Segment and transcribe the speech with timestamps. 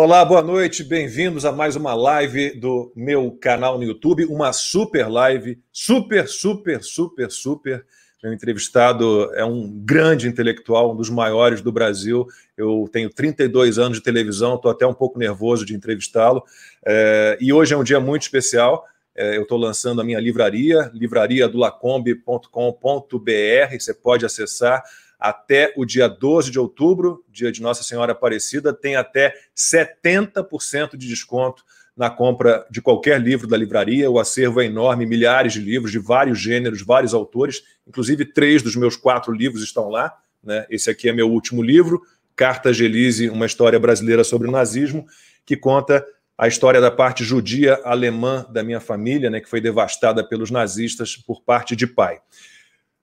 [0.00, 5.08] Olá, boa noite, bem-vindos a mais uma live do meu canal no YouTube, uma super
[5.08, 7.84] live, super, super, super, super.
[8.22, 12.28] Meu entrevistado é um grande intelectual, um dos maiores do Brasil.
[12.56, 16.44] Eu tenho 32 anos de televisão, estou até um pouco nervoso de entrevistá-lo.
[16.86, 18.84] É, e hoje é um dia muito especial.
[19.16, 23.76] É, eu estou lançando a minha livraria, livrariadolacombe.com.br.
[23.76, 24.80] Você pode acessar
[25.18, 31.08] até o dia 12 de outubro, dia de Nossa Senhora Aparecida, tem até 70% de
[31.08, 31.64] desconto
[31.96, 34.08] na compra de qualquer livro da livraria.
[34.08, 38.76] O acervo é enorme, milhares de livros de vários gêneros, vários autores, inclusive três dos
[38.76, 40.16] meus quatro livros estão lá.
[40.42, 40.64] Né?
[40.70, 42.00] Esse aqui é meu último livro,
[42.36, 45.04] Carta Gelise, uma história brasileira sobre o nazismo,
[45.44, 46.06] que conta
[46.38, 51.16] a história da parte judia alemã da minha família, né, que foi devastada pelos nazistas
[51.16, 52.20] por parte de pai.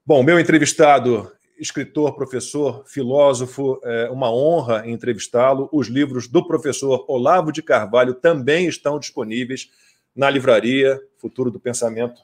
[0.06, 5.70] Bom, meu entrevistado escritor, professor, filósofo, é uma honra entrevistá-lo.
[5.72, 9.70] Os livros do professor Olavo de Carvalho também estão disponíveis
[10.16, 12.22] na livraria Futuro do Pensamento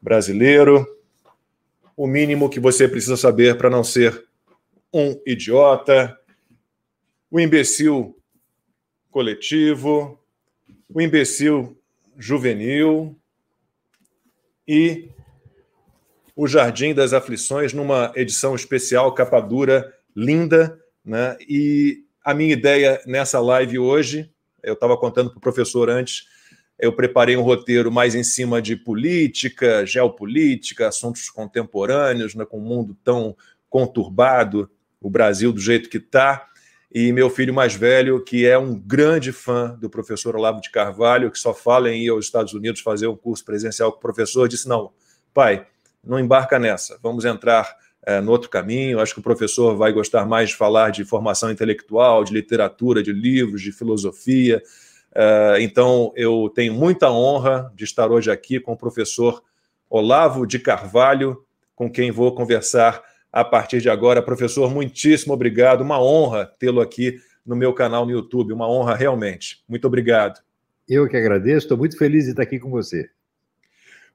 [0.00, 0.86] Brasileiro.
[1.96, 4.26] O mínimo que você precisa saber para não ser
[4.92, 6.18] um idiota,
[7.30, 8.16] o imbecil
[9.10, 10.18] coletivo,
[10.88, 11.76] o imbecil
[12.16, 13.16] juvenil
[14.66, 15.08] e
[16.38, 20.78] o Jardim das Aflições numa edição especial, capa dura, linda.
[21.04, 21.36] Né?
[21.40, 24.30] E a minha ideia nessa live hoje,
[24.62, 26.26] eu estava contando para o professor antes,
[26.78, 32.64] eu preparei um roteiro mais em cima de política, geopolítica, assuntos contemporâneos, né, com um
[32.64, 33.36] mundo tão
[33.68, 34.70] conturbado,
[35.00, 36.46] o Brasil do jeito que está.
[36.94, 41.32] E meu filho mais velho, que é um grande fã do professor Olavo de Carvalho,
[41.32, 44.48] que só fala em ir aos Estados Unidos fazer um curso presencial com o professor,
[44.48, 44.92] disse: Não,
[45.34, 45.66] pai,
[46.08, 46.98] não embarca nessa.
[47.02, 48.98] Vamos entrar é, no outro caminho.
[48.98, 53.12] Acho que o professor vai gostar mais de falar de formação intelectual, de literatura, de
[53.12, 54.62] livros, de filosofia.
[55.14, 59.42] É, então, eu tenho muita honra de estar hoje aqui com o professor
[59.90, 61.44] Olavo de Carvalho,
[61.76, 64.22] com quem vou conversar a partir de agora.
[64.22, 65.82] Professor, muitíssimo obrigado.
[65.82, 68.52] Uma honra tê-lo aqui no meu canal no YouTube.
[68.52, 69.62] Uma honra realmente.
[69.68, 70.40] Muito obrigado.
[70.88, 71.66] Eu que agradeço.
[71.66, 73.10] Estou muito feliz de estar aqui com você.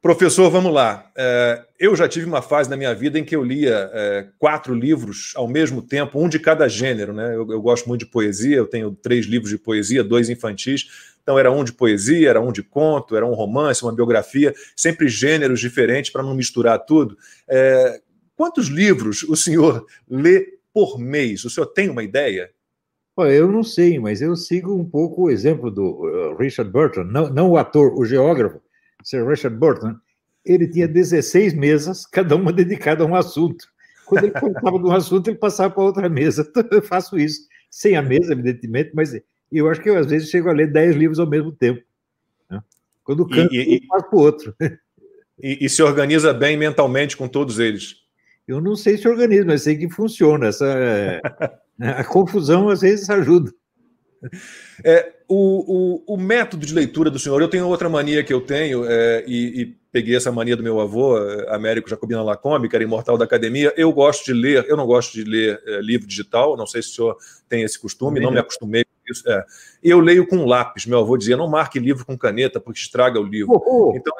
[0.03, 1.09] Professor, vamos lá.
[1.15, 4.75] É, eu já tive uma fase na minha vida em que eu lia é, quatro
[4.75, 7.13] livros ao mesmo tempo, um de cada gênero.
[7.13, 7.27] Né?
[7.33, 11.13] Eu, eu, gosto muito de poesia, eu tenho três livros de poesia, dois infantis.
[11.21, 15.07] Então, era um de poesia, era um de conto, era um romance, uma biografia, sempre
[15.07, 17.17] gêneros diferentes para não misturar tudo.
[17.47, 18.01] É,
[18.35, 21.45] quantos livros o senhor lê por mês?
[21.45, 22.51] O senhor tem uma ideia?
[23.17, 27.29] Eu não sei, mas eu sigo um pouco o exemplo do uh, Richard Burton, não,
[27.29, 28.59] não o ator, o geógrafo
[29.03, 29.95] Sir Richard Burton,
[30.45, 33.65] ele tinha 16 mesas, cada uma dedicada a um assunto.
[34.05, 36.43] Quando ele passava de um assunto, ele passava para outra mesa.
[36.49, 39.13] Então, eu faço isso, sem a mesa, evidentemente, mas
[39.51, 41.81] eu acho que eu, às vezes, chego a ler 10 livros ao mesmo tempo.
[42.49, 42.61] Né?
[43.03, 44.55] Quando canto, e, e, para o outro.
[45.41, 47.97] E, e, se organiza bem mentalmente com todos eles?
[48.47, 50.47] Eu não sei se organiza, mas sei que funciona.
[50.47, 51.21] Essa, é,
[51.79, 53.51] a confusão, às vezes, ajuda.
[54.83, 58.39] É, o, o, o, método de leitura do senhor, eu tenho outra mania que eu
[58.39, 62.75] tenho, é, e, e, peguei essa mania do meu avô, é, Américo Jacobina Lacombe, que
[62.75, 63.73] era imortal da academia.
[63.75, 66.89] Eu gosto de ler, eu não gosto de ler é, livro digital, não sei se
[66.89, 67.17] o senhor
[67.49, 69.27] tem esse costume, não me acostumei com isso.
[69.29, 69.43] É.
[69.83, 73.23] Eu leio com lápis, meu avô dizia: não marque livro com caneta, porque estraga o
[73.23, 73.55] livro.
[73.95, 74.13] Então,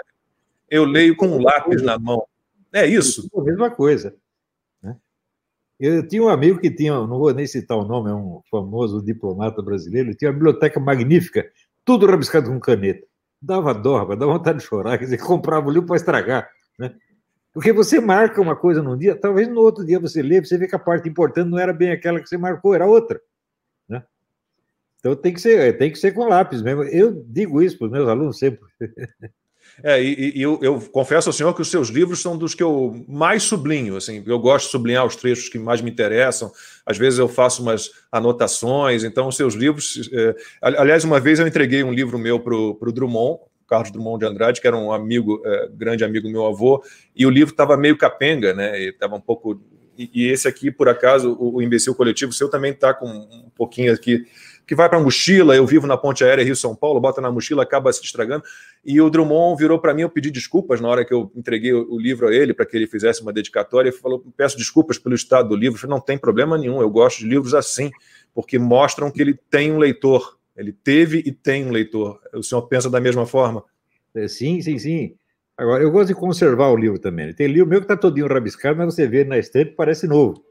[0.69, 2.25] eu leio com lápis na mão.
[2.72, 3.29] É isso.
[3.35, 4.16] É a mesma coisa.
[5.86, 9.03] Eu tinha um amigo que tinha, não vou nem citar o nome, é um famoso
[9.03, 11.46] diplomata brasileiro, ele tinha uma biblioteca magnífica,
[11.84, 13.06] tudo rabiscado com caneta.
[13.41, 16.50] Dava dó, dava vontade de chorar, quer dizer, comprava o livro para estragar.
[16.80, 16.96] Né?
[17.53, 20.70] Porque você marca uma coisa num dia, talvez no outro dia você lê, você vê
[20.70, 23.20] que a parte importante não era bem aquela que você marcou, era outra.
[23.90, 24.02] Né?
[25.00, 26.84] Então tem que ser, tem que ser com lápis mesmo.
[26.84, 28.66] Eu digo isso para os meus alunos sempre.
[29.81, 32.61] É, e, e eu, eu, confesso ao senhor que os seus livros são dos que
[32.61, 33.96] eu mais sublinho.
[33.96, 36.52] Assim, eu gosto de sublinhar os trechos que mais me interessam.
[36.85, 39.03] Às vezes eu faço umas anotações.
[39.03, 40.09] Então, os seus livros.
[40.11, 44.31] É, aliás, uma vez eu entreguei um livro meu para o Drummond, Carlos Drummond de
[44.31, 46.84] Andrade, que era um amigo, é, grande amigo meu avô,
[47.16, 48.79] e o livro estava meio capenga, né?
[48.79, 49.59] Estava um pouco.
[49.97, 53.49] E, e, esse aqui, por acaso, o, o Imbecil Coletivo, seu também está com um
[53.55, 54.26] pouquinho aqui
[54.66, 55.56] que vai para a mochila.
[55.56, 58.44] Eu vivo na ponte aérea Rio-São Paulo, bota na mochila, acaba se estragando.
[58.84, 61.98] E o Drummond virou para mim, eu pedi desculpas na hora que eu entreguei o
[62.00, 63.90] livro a ele para que ele fizesse uma dedicatória.
[63.90, 65.78] Ele falou: peço desculpas pelo estado do livro.
[65.78, 67.92] Eu falei, não tem problema nenhum, eu gosto de livros assim,
[68.34, 70.38] porque mostram que ele tem um leitor.
[70.56, 72.20] Ele teve e tem um leitor.
[72.34, 73.64] O senhor pensa da mesma forma?
[74.16, 75.16] É, sim, sim, sim.
[75.58, 77.34] Agora, eu gosto de conservar o livro também.
[77.34, 80.44] Tem livro meu que está todinho rabiscado, mas você vê na estante parece novo.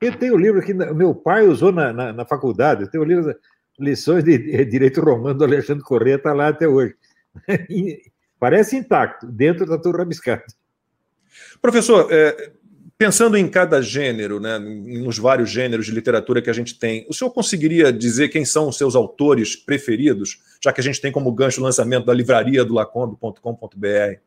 [0.00, 2.82] Eu tenho o livro que meu pai usou na, na, na faculdade.
[2.82, 3.34] Eu tenho o livro
[3.78, 6.94] lições de direito romano do Alexandre Corrêa está lá até hoje.
[8.38, 10.44] Parece intacto, dentro da tua rabiscada.
[11.60, 12.52] Professor, é,
[12.96, 17.14] pensando em cada gênero, né, nos vários gêneros de literatura que a gente tem, o
[17.14, 21.32] senhor conseguiria dizer quem são os seus autores preferidos, já que a gente tem como
[21.32, 24.20] gancho o lançamento da livraria do lacombe.com.br?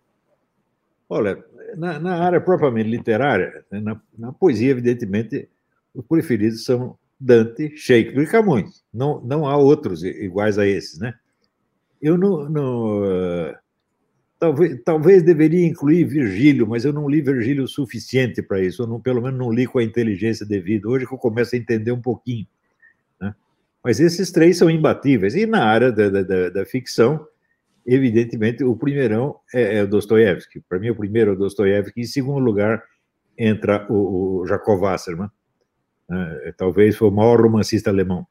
[1.10, 1.44] Olha,
[1.76, 5.50] na, na, área propriamente literária, né, na, na, poesia, evidentemente,
[5.94, 8.84] os preferidos são Dante, Shakespeare e Camões.
[8.92, 11.14] Não, não há outros iguais a esses, né?
[12.02, 13.56] Eu não, não uh,
[14.40, 18.82] talvez, talvez deveria incluir Virgílio, mas eu não li Virgílio o suficiente para isso.
[18.82, 20.90] Eu não, pelo menos não li com a inteligência devida.
[20.90, 22.48] Hoje que eu começo a entender um pouquinho.
[23.20, 23.36] Né?
[23.84, 25.36] Mas esses três são imbatíveis.
[25.36, 27.24] E na área da, da, da ficção,
[27.86, 30.60] evidentemente, o primeirão é, é Dostoiévski.
[30.68, 32.02] Para mim, o primeiro é Dostoiévski.
[32.02, 32.84] Em segundo lugar,
[33.38, 35.30] entra o, o Jacob Wasserman.
[36.12, 36.54] Né?
[36.58, 38.28] Talvez foi o maior romancista alemão.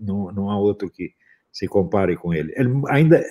[0.00, 1.12] Não, não há outro que
[1.52, 2.54] se compare com ele.
[2.56, 3.22] Ele ainda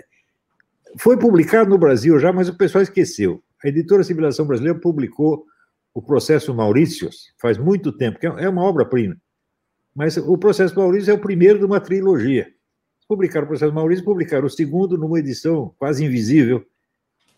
[0.99, 3.43] foi publicado no Brasil já, mas o pessoal esqueceu.
[3.63, 5.45] A editora Civilização Brasileira publicou
[5.93, 9.17] o Processo Maurícios faz muito tempo, que é uma obra-prima.
[9.93, 12.47] Mas o Processo Maurício é o primeiro de uma trilogia.
[13.07, 16.63] Publicaram o Processo Maurício, publicaram o segundo numa edição quase invisível,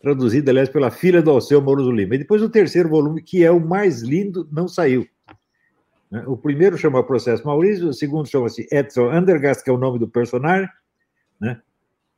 [0.00, 2.14] traduzida, aliás, pela filha do Alceu Moroso Lima.
[2.14, 5.04] E depois o terceiro volume, que é o mais lindo, não saiu.
[6.26, 10.08] O primeiro chama Processo Maurício, o segundo chama-se Edson Andergast, que é o nome do
[10.08, 10.68] personagem,
[11.40, 11.60] né?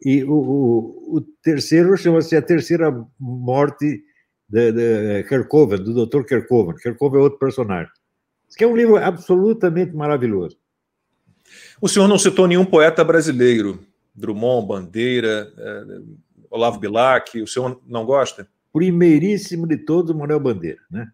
[0.04, 4.04] E o, o, o terceiro chama-se A Terceira Morte
[4.48, 6.22] de, de Kerkoven, do Dr.
[6.25, 6.76] Kerkoven.
[6.76, 7.90] Kerkoven é outro personagem.
[8.48, 10.58] Isso é um livro absolutamente maravilhoso.
[11.81, 13.81] O senhor não citou nenhum poeta brasileiro,
[14.14, 16.00] Drummond, Bandeira, eh,
[16.50, 18.48] Olavo Bilac, o senhor não gosta?
[18.72, 21.10] Primeiríssimo de todos, Manuel Bandeira, né?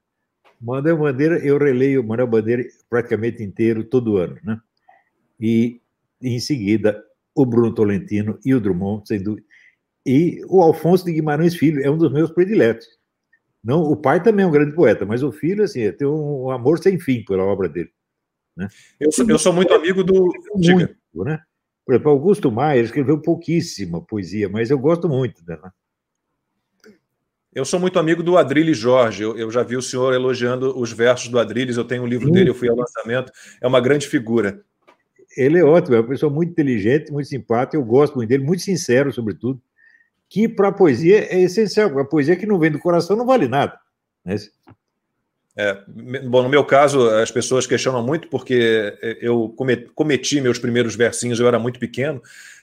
[0.62, 4.61] Manuel Bandeira, eu releio Manuel Bandeira praticamente inteiro, todo ano, né?
[5.41, 5.81] E,
[6.23, 7.03] em seguida,
[7.35, 9.44] o Bruno Tolentino e o Drummond, sem dúvida.
[10.06, 12.87] E o Alfonso de Guimarães Filho é um dos meus prediletos.
[13.62, 16.79] Não, o pai também é um grande poeta, mas o filho, assim, tem um amor
[16.79, 17.91] sem fim pela obra dele.
[18.56, 18.69] Né?
[19.00, 20.29] Eu, sou, eu sou muito amigo do.
[20.55, 21.41] Muito, né?
[21.85, 25.73] Por exemplo, Augusto Maia escreveu pouquíssima poesia, mas eu gosto muito dela.
[27.54, 29.22] Eu sou muito amigo do Adrilles Jorge.
[29.22, 31.76] Eu, eu, já vi o senhor elogiando os versos do Adrilles.
[31.76, 33.31] Eu tenho um livro dele, eu fui ao lançamento.
[33.60, 34.64] É uma grande figura
[35.37, 38.62] ele é ótimo, é uma pessoa muito inteligente, muito simpática, eu gosto muito dele, muito
[38.62, 39.60] sincero, sobretudo,
[40.28, 43.49] que para a poesia é essencial, a poesia que não vem do coração não vale
[43.49, 43.78] nada.
[44.25, 44.37] Né?
[45.55, 45.78] É,
[46.25, 49.55] bom, no meu caso, as pessoas questionam muito porque eu
[49.94, 52.19] cometi meus primeiros versinhos, eu era muito pequeno,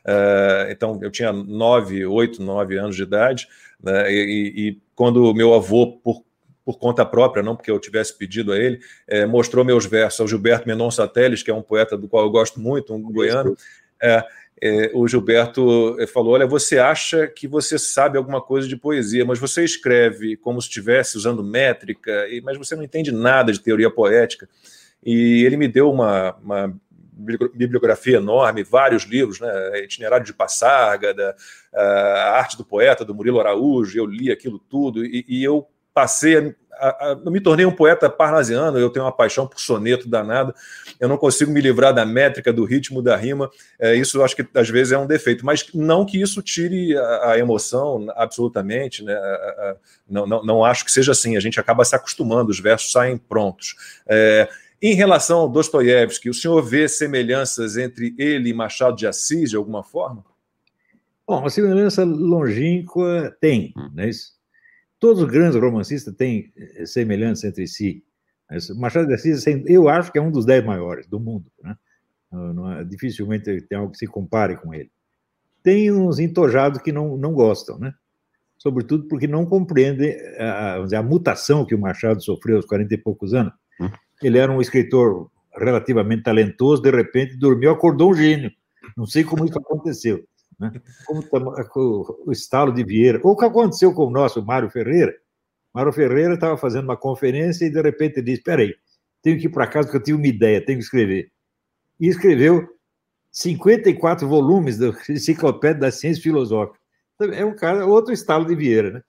[0.08, 3.48] uh, então eu tinha nove, oito, nove anos de idade,
[3.82, 6.24] né, e, e, quando meu avô, por
[6.70, 10.28] por conta própria, não porque eu tivesse pedido a ele, é, mostrou meus versos ao
[10.28, 13.58] Gilberto Mendonça Teles, que é um poeta do qual eu gosto muito, um goiano.
[14.00, 14.24] É,
[14.62, 19.26] é, o Gilberto é, falou: Olha, você acha que você sabe alguma coisa de poesia,
[19.26, 23.90] mas você escreve como se estivesse usando métrica, mas você não entende nada de teoria
[23.90, 24.48] poética.
[25.04, 26.80] E ele me deu uma, uma
[27.20, 29.84] bibliografia enorme, vários livros, né?
[29.84, 31.36] Itinerário de Passarga, da,
[31.74, 36.56] a Arte do Poeta, do Murilo Araújo, eu li aquilo tudo, e, e eu passei
[36.80, 40.56] a, a, eu me tornei um poeta parnasiano, eu tenho uma paixão por soneto danado,
[41.00, 44.48] eu não consigo me livrar da métrica, do ritmo, da rima, é, isso acho que
[44.56, 49.20] às vezes é um defeito, mas não que isso tire a, a emoção, absolutamente, né?
[50.10, 53.18] não, não, não acho que seja assim, a gente acaba se acostumando, os versos saem
[53.18, 53.76] prontos.
[54.08, 54.48] É,
[54.82, 59.56] em relação ao Dostoiévski, o senhor vê semelhanças entre ele e Machado de Assis, de
[59.56, 60.24] alguma forma?
[61.28, 64.10] Bom, a semelhança longínqua tem, né?
[65.00, 68.04] Todos os grandes romancistas têm eh, semelhança entre si.
[68.76, 71.52] Machado de Assis, eu acho que é um dos dez maiores do mundo.
[71.64, 71.76] Né?
[72.32, 74.92] Não é, dificilmente tem algo que se compare com ele.
[75.62, 77.94] Tem uns entojados que não, não gostam, né?
[78.58, 83.34] sobretudo porque não compreendem a, a, mutação que o Machado sofreu aos 40 e poucos
[83.34, 83.54] anos.
[84.22, 88.52] Ele era um escritor relativamente talentoso, de repente dormiu, acordou um gênio.
[88.96, 90.24] Não sei como isso aconteceu.
[90.60, 90.72] Né?
[91.06, 91.24] Como
[92.26, 93.20] o estalo de Vieira.
[93.24, 95.16] Ou o que aconteceu com o nosso Mário Ferreira.
[95.74, 98.76] Mário Ferreira estava fazendo uma conferência e de repente disse: Espera aí,
[99.22, 101.32] tenho que ir para casa porque eu tive uma ideia, tenho que escrever.
[102.00, 102.68] E escreveu
[103.32, 106.80] 54 volumes da Enciclopédia da Ciência Filosófica.
[107.34, 109.02] É um cara, outro estalo de Vieira, né?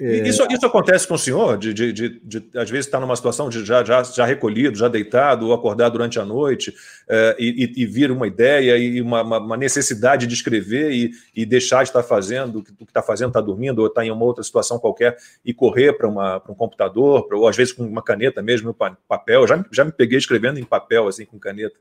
[0.00, 0.26] É...
[0.26, 3.48] Isso, isso acontece com o senhor, de, de, de, de às vezes estar numa situação
[3.48, 6.74] de já, já, já recolhido, já deitado, ou acordar durante a noite,
[7.08, 11.82] é, e, e, vir uma ideia e uma, uma, necessidade de escrever e, e deixar
[11.82, 14.78] de estar fazendo o que está fazendo, está dormindo, ou está em uma outra situação
[14.78, 18.74] qualquer, e correr para um computador, pra, ou às vezes com uma caneta mesmo,
[19.06, 19.46] papel.
[19.46, 21.76] Já, já me peguei escrevendo em papel, assim, com caneta.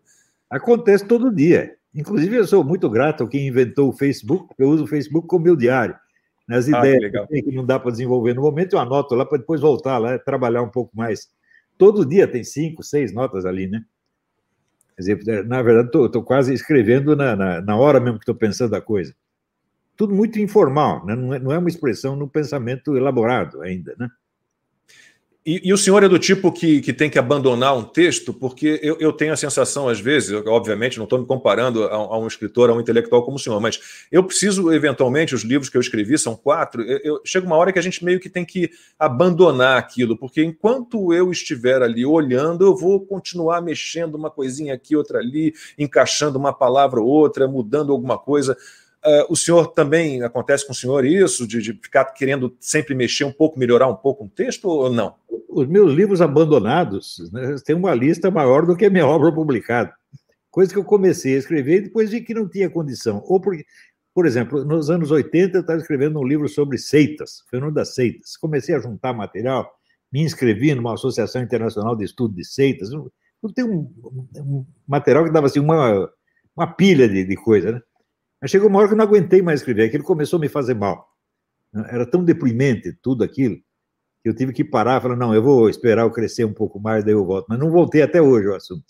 [0.50, 1.76] Acontece todo dia.
[1.96, 5.28] Inclusive, eu sou muito grato ao quem inventou o Facebook, porque eu uso o Facebook
[5.28, 5.96] como meu diário.
[6.52, 9.38] Nas ah, ideias que, que, não dá para desenvolver no momento, eu anoto lá para
[9.38, 11.30] depois voltar lá, trabalhar um pouco mais.
[11.78, 13.86] Todo dia tem cinco, seis notas ali, né?
[14.98, 18.76] Quer dizer, na verdade, estou quase escrevendo na, na, na, hora mesmo que estou pensando
[18.76, 19.16] a coisa.
[19.96, 21.16] Tudo muito informal, né?
[21.16, 24.10] não, é, não é uma expressão no pensamento elaborado ainda, né?
[25.44, 28.80] E, e, o senhor é do tipo que, que tem que abandonar um texto, porque
[28.84, 32.20] eu, eu tenho a sensação, às vezes, eu, obviamente, não estou me comparando a, a,
[32.20, 35.76] um escritor, a um intelectual como o senhor, mas eu preciso, eventualmente, os livros que
[35.76, 38.46] eu escrevi são quatro, eu, eu, chega uma hora que a gente meio que tem
[38.46, 38.70] que
[39.00, 44.96] abandonar aquilo, porque enquanto eu estiver ali olhando, eu vou continuar mexendo uma coisinha aqui,
[44.96, 48.56] outra ali, encaixando uma palavra ou outra, mudando alguma coisa.
[49.04, 53.24] Uh, o senhor também acontece com o senhor isso, de, de, ficar querendo sempre mexer
[53.24, 55.16] um pouco, melhorar um pouco um texto ou não?
[55.50, 59.92] Os meus livros abandonados né, têm uma lista maior do que a minha obra publicada.
[60.52, 63.24] Coisa que eu comecei a escrever e depois vi que não tinha condição.
[63.26, 63.42] Ou
[64.14, 68.38] por exemplo, nos anos 80 eu estava escrevendo um livro sobre seitas, fenômeno das seitas.
[68.38, 69.72] Comecei a juntar material,
[70.12, 72.92] me inscrevi numa associação internacional de estudo de seitas.
[72.92, 73.10] Eu
[73.56, 76.08] tenho um, um material que dava assim uma,
[76.56, 77.82] uma pilha de, de coisa, né?
[78.42, 80.74] Mas chegou uma hora que eu não aguentei mais escrever, aquilo começou a me fazer
[80.74, 81.08] mal.
[81.90, 83.58] Era tão deprimente tudo aquilo,
[84.24, 86.80] que eu tive que parar e falar, não, eu vou esperar eu crescer um pouco
[86.80, 87.46] mais, daí eu volto.
[87.48, 88.86] Mas não voltei até hoje o assunto.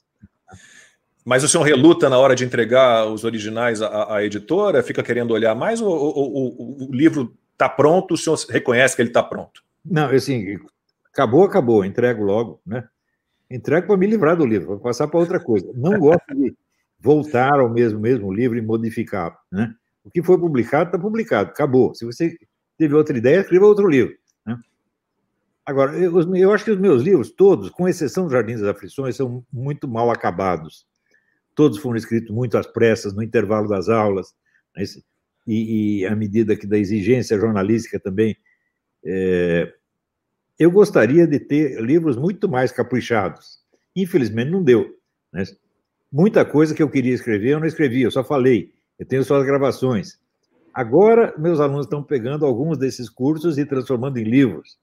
[1.24, 4.81] Mas o senhor reluta na hora de entregar os originais à, à editora?
[4.81, 9.01] Fica querendo olhar mais ou, ou, ou o livro está pronto, o senhor reconhece que
[9.01, 9.62] ele está pronto?
[9.86, 10.58] Não, assim,
[11.13, 12.88] acabou, acabou, entrego logo, né?
[13.50, 15.70] Entrego para me livrar do livro, para passar para outra coisa.
[15.75, 16.55] Não gosto de
[17.01, 19.36] voltar ao mesmo, mesmo livro e modificá-lo.
[19.51, 19.74] Né?
[20.03, 21.96] O que foi publicado, está publicado, acabou.
[21.96, 22.38] Se você
[22.77, 24.15] teve outra ideia, escreva outro livro.
[24.46, 24.58] Né?
[25.65, 29.15] Agora, eu, eu, acho que os meus livros, todos, com exceção do Jardim das Aflições,
[29.15, 30.86] são muito mal acabados.
[31.55, 34.34] Todos foram escritos muito às pressas, no intervalo das aulas,
[34.75, 34.84] né?
[35.48, 38.38] e, e à medida que da exigência jornalística também.
[39.03, 39.74] É...
[40.60, 43.60] eu gostaria de ter livros muito mais caprichados.
[43.96, 44.96] Infelizmente, não deu.
[45.34, 45.43] Né?
[46.12, 48.74] Muita coisa que eu queria escrever, eu não escrevi, eu só falei.
[49.00, 50.20] Eu tenho só as gravações.
[50.74, 54.77] Agora, meus alunos estão pegando alguns desses cursos e transformando em livros.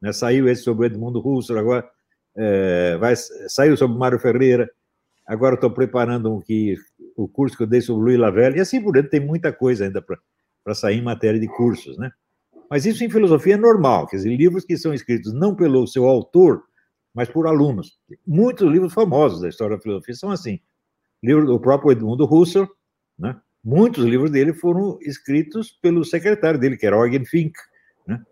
[0.00, 0.12] Né?
[0.12, 1.88] Saiu esse sobre o Edmundo Russo, agora
[2.36, 4.70] é, vai, saiu sobre o Mário Ferreira,
[5.26, 6.76] agora estou preparando um que,
[7.16, 9.52] o curso que eu dei sobre o Luiz Lavelle, e assim por dentro tem muita
[9.52, 12.10] coisa ainda para sair em matéria de cursos, né?
[12.70, 16.06] Mas isso em filosofia é normal, quer dizer, livros que são escritos não pelo seu
[16.06, 16.62] autor,
[17.14, 17.98] mas por alunos.
[18.26, 20.60] Muitos livros famosos da história da filosofia são assim.
[21.22, 22.66] Livro do próprio Edmundo Husserl,
[23.18, 23.36] né?
[23.64, 27.52] muitos livros dele foram escritos pelo secretário dele, que era Eugen Fink.
[28.06, 28.22] Né?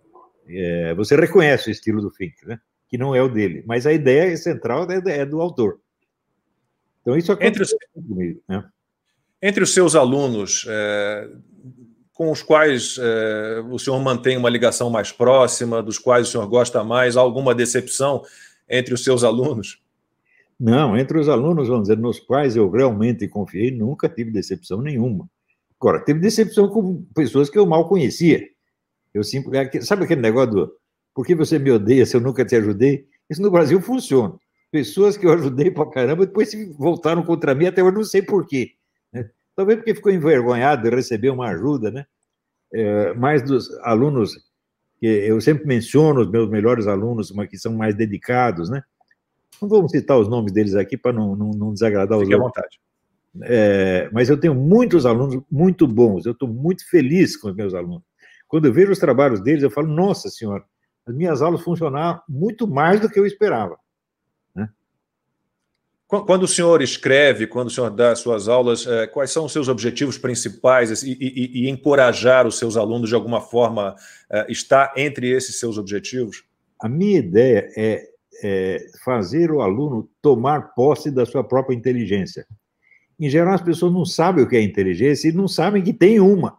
[0.49, 2.59] É, você reconhece o estilo do Fink, né?
[2.89, 5.81] que não é o dele, mas a ideia central é, é do autor.
[7.03, 8.43] Então, isso entre os, comigo.
[8.49, 8.65] Né?
[9.43, 11.29] Entre os seus alunos, é,
[12.13, 16.47] com os quais é, o senhor mantém uma ligação mais próxima, dos quais o senhor
[16.49, 18.23] gosta mais, alguma decepção
[18.69, 19.81] entre os seus alunos?
[20.59, 25.29] Não, entre os alunos, vamos dizer, nos quais eu realmente confiei, nunca tive decepção nenhuma.
[25.79, 28.49] Agora, teve decepção com pessoas que eu mal conhecia.
[29.13, 29.83] Eu simplesmente.
[29.83, 30.73] Sabe aquele negócio do
[31.15, 33.07] por que você me odeia se eu nunca te ajudei?
[33.29, 34.35] Isso no Brasil funciona.
[34.71, 38.73] Pessoas que eu ajudei pra caramba, depois voltaram contra mim, até eu não sei porquê.
[39.13, 39.31] Né?
[39.55, 42.07] Talvez porque ficou envergonhado de receber uma ajuda, né?
[42.73, 44.33] É, mais dos alunos
[44.99, 48.83] que eu sempre menciono os meus melhores alunos, que são mais dedicados, né?
[49.61, 52.59] Não vamos citar os nomes deles aqui para não, não, não, desagradar Fique os outros.
[52.59, 52.81] à vontade.
[53.43, 57.75] É, mas eu tenho muitos alunos muito bons, eu estou muito feliz com os meus
[57.75, 58.03] alunos.
[58.49, 60.65] Quando eu vejo os trabalhos deles, eu falo, nossa senhora,
[61.07, 63.77] as minhas aulas funcionaram muito mais do que eu esperava.
[66.09, 69.67] Quando o senhor escreve, quando o senhor dá suas aulas, é, quais são os seus
[69.67, 73.97] objetivos principais e, e, e, encorajar os seus alunos de alguma forma
[74.31, 76.45] é, está entre esses seus objetivos?
[76.81, 78.09] A minha ideia é,
[78.43, 82.47] é, fazer o aluno tomar posse da sua própria inteligência.
[83.19, 86.21] Em geral, as pessoas não sabem o que é inteligência e não sabem que tem
[86.21, 86.59] uma.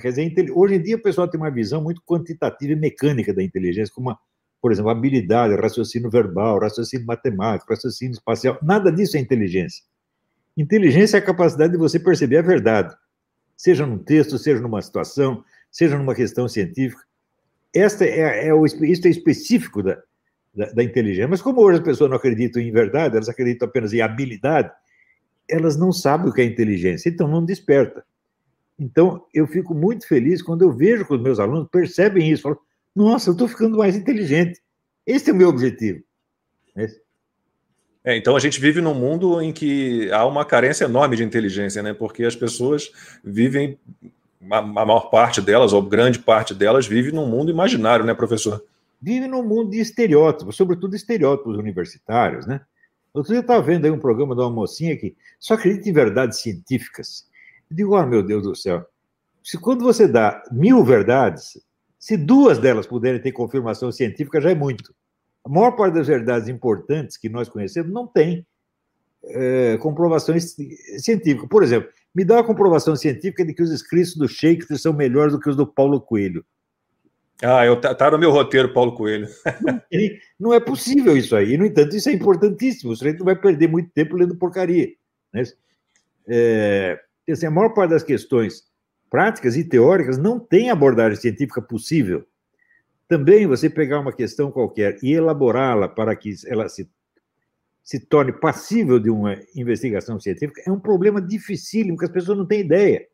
[0.00, 3.42] Quer dizer, hoje em dia o pessoal tem uma visão muito quantitativa e mecânica da
[3.42, 4.18] inteligência, como uma
[4.62, 9.82] por exemplo, habilidade, raciocínio verbal, raciocínio matemático, raciocínio espacial, nada disso é inteligência.
[10.56, 12.94] Inteligência é a capacidade de você perceber a verdade,
[13.56, 17.02] seja num texto, seja numa situação, seja numa questão científica.
[17.74, 20.00] Esta é, é o, isso é específico da,
[20.54, 21.28] da, da, inteligência.
[21.28, 24.70] Mas como hoje as pessoas não acreditam em verdade, elas acreditam apenas em habilidade,
[25.48, 28.04] elas não sabem o que é inteligência, então não desperta.
[28.78, 32.58] Então, eu fico muito feliz quando eu vejo que os meus alunos percebem isso, falam,
[32.94, 34.60] nossa, eu estou ficando mais inteligente.
[35.06, 36.02] Esse é o meu objetivo.
[38.04, 41.82] É, então a gente vive num mundo em que há uma carência enorme de inteligência,
[41.82, 41.94] né?
[41.94, 42.90] Porque as pessoas
[43.22, 43.78] vivem,
[44.50, 48.64] a maior parte delas, ou grande parte delas, vive num mundo imaginário, né, professor?
[49.02, 52.60] Vive num mundo de estereótipos, sobretudo estereótipos universitários, né?
[53.12, 55.92] Outro dia eu estava vendo aí um programa de uma mocinha que só acredita em
[55.92, 57.26] verdades científicas.
[57.68, 58.86] Eu digo, oh, meu Deus do céu,
[59.42, 61.60] se quando você dá mil verdades,
[61.98, 64.94] se duas delas puderem ter confirmação científica, já é muito.
[65.44, 68.46] A maior parte das verdades importantes que nós conhecemos não tem
[69.24, 71.46] é, comprovação científica.
[71.48, 75.32] Por exemplo, me dá uma comprovação científica de que os escritos do Shakespeare são melhores
[75.32, 76.44] do que os do Paulo Coelho.
[77.40, 79.28] Ah, eu tá, tá no meu roteiro, Paulo Coelho.
[80.38, 81.56] não é possível isso aí.
[81.56, 82.92] No entanto, isso é importantíssimo.
[82.92, 84.90] O não vai perder muito tempo lendo porcaria.
[85.32, 85.42] Né?
[86.28, 88.64] É, assim, a maior parte das questões
[89.10, 92.24] práticas e teóricas não tem abordagem científica possível.
[93.08, 96.88] Também você pegar uma questão qualquer e elaborá-la para que ela se,
[97.82, 102.46] se torne passível de uma investigação científica é um problema dificílimo, que as pessoas não
[102.46, 103.06] têm ideia.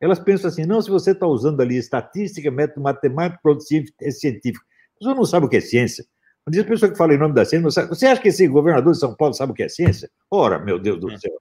[0.00, 3.66] Elas pensam assim, não, se você está usando ali estatística, método matemático, produto
[4.00, 4.64] é científico.
[4.96, 6.04] A pessoa não sabe o que é ciência.
[6.44, 8.92] Quando diz a pessoa que fala em nome da ciência, você acha que esse governador
[8.92, 10.10] de São Paulo sabe o que é ciência?
[10.30, 11.40] Ora, meu Deus do céu.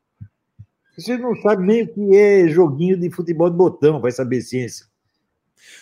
[0.98, 4.86] Você não sabe nem o que é joguinho de futebol de botão, vai saber ciência.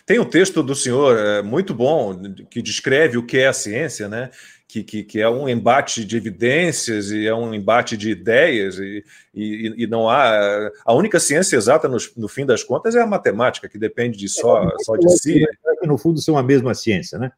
[0.06, 2.16] Tem um texto do senhor é, muito bom
[2.50, 4.30] que descreve o que é a ciência, né?
[4.68, 9.02] Que, que, que, é um embate de evidências e é um embate de ideias, e,
[9.34, 10.70] e, e não há.
[10.86, 14.28] A única ciência exata, no, no, fim das contas, é a matemática, que depende de
[14.28, 15.46] só, é, só de si.
[15.80, 17.32] Que no fundo são a mesma ciência, né?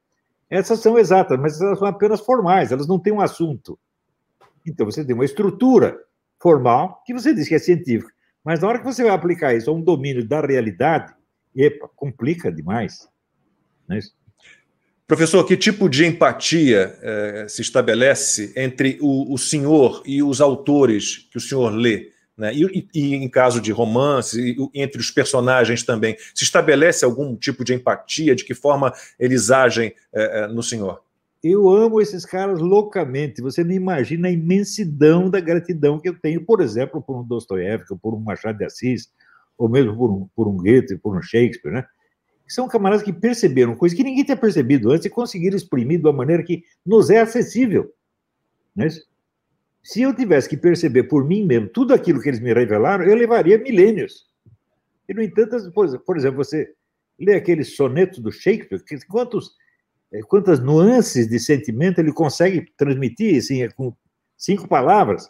[0.50, 3.78] Essas são exatas, mas elas são apenas formais, elas não têm um assunto.
[4.66, 6.00] Então você tem uma estrutura
[6.42, 8.12] formal que você diz que é científica,
[8.44, 11.14] mas na hora que você vai aplicar isso a um domínio da realidade,
[11.56, 13.08] epa, complica demais.
[13.88, 14.00] Né?
[15.10, 21.28] Professor, que tipo de empatia eh, se estabelece entre o, o, senhor e os autores
[21.32, 22.12] que o senhor lê?
[22.38, 22.54] Né?
[22.54, 27.64] E, e, em caso de romance, e, entre os personagens também, se estabelece algum tipo
[27.64, 28.36] de empatia?
[28.36, 31.02] De que forma eles agem eh, eh, no senhor?
[31.44, 33.42] Eu amo esses caras loucamente.
[33.42, 37.98] Você não imagina a imensidão da gratidão que eu tenho, por exemplo, por um Dostoiévski,
[38.00, 39.10] por um Machado de Assis,
[39.58, 41.86] ou mesmo por um, por um Goethe, por um Shakespeare, né?
[42.50, 46.14] São camaradas que perceberam coisas que ninguém tinha percebido antes e conseguiram exprimir de uma
[46.14, 47.94] maneira que nos é acessível.
[48.76, 48.88] Né?
[49.84, 53.16] Se eu tivesse que perceber por mim mesmo tudo aquilo que eles me revelaram, eu
[53.16, 54.28] levaria milênios.
[55.08, 56.74] E, no entanto, por exemplo, você
[57.20, 59.52] lê aqueles sonetos do Shakespeare, quantos,
[60.12, 63.96] eh, quantas nuances de sentimento ele consegue transmitir assim, com
[64.38, 65.30] cinco palavras.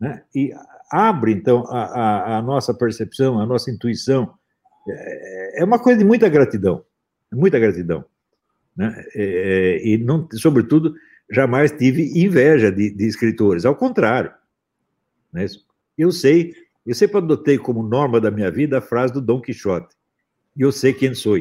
[0.00, 0.22] Né?
[0.34, 0.52] E
[0.90, 4.34] abre, então, a, a, a nossa percepção, a nossa intuição.
[4.88, 6.84] É, é uma coisa de muita gratidão,
[7.32, 8.04] muita gratidão.
[8.76, 9.04] Né?
[9.14, 10.94] É, é, e, não, sobretudo,
[11.30, 14.32] jamais tive inveja de, de escritores, ao contrário.
[15.32, 15.46] Né?
[15.96, 19.94] Eu sei, eu sempre adotei como norma da minha vida a frase do Dom Quixote:
[20.56, 21.38] Eu sei quem sou,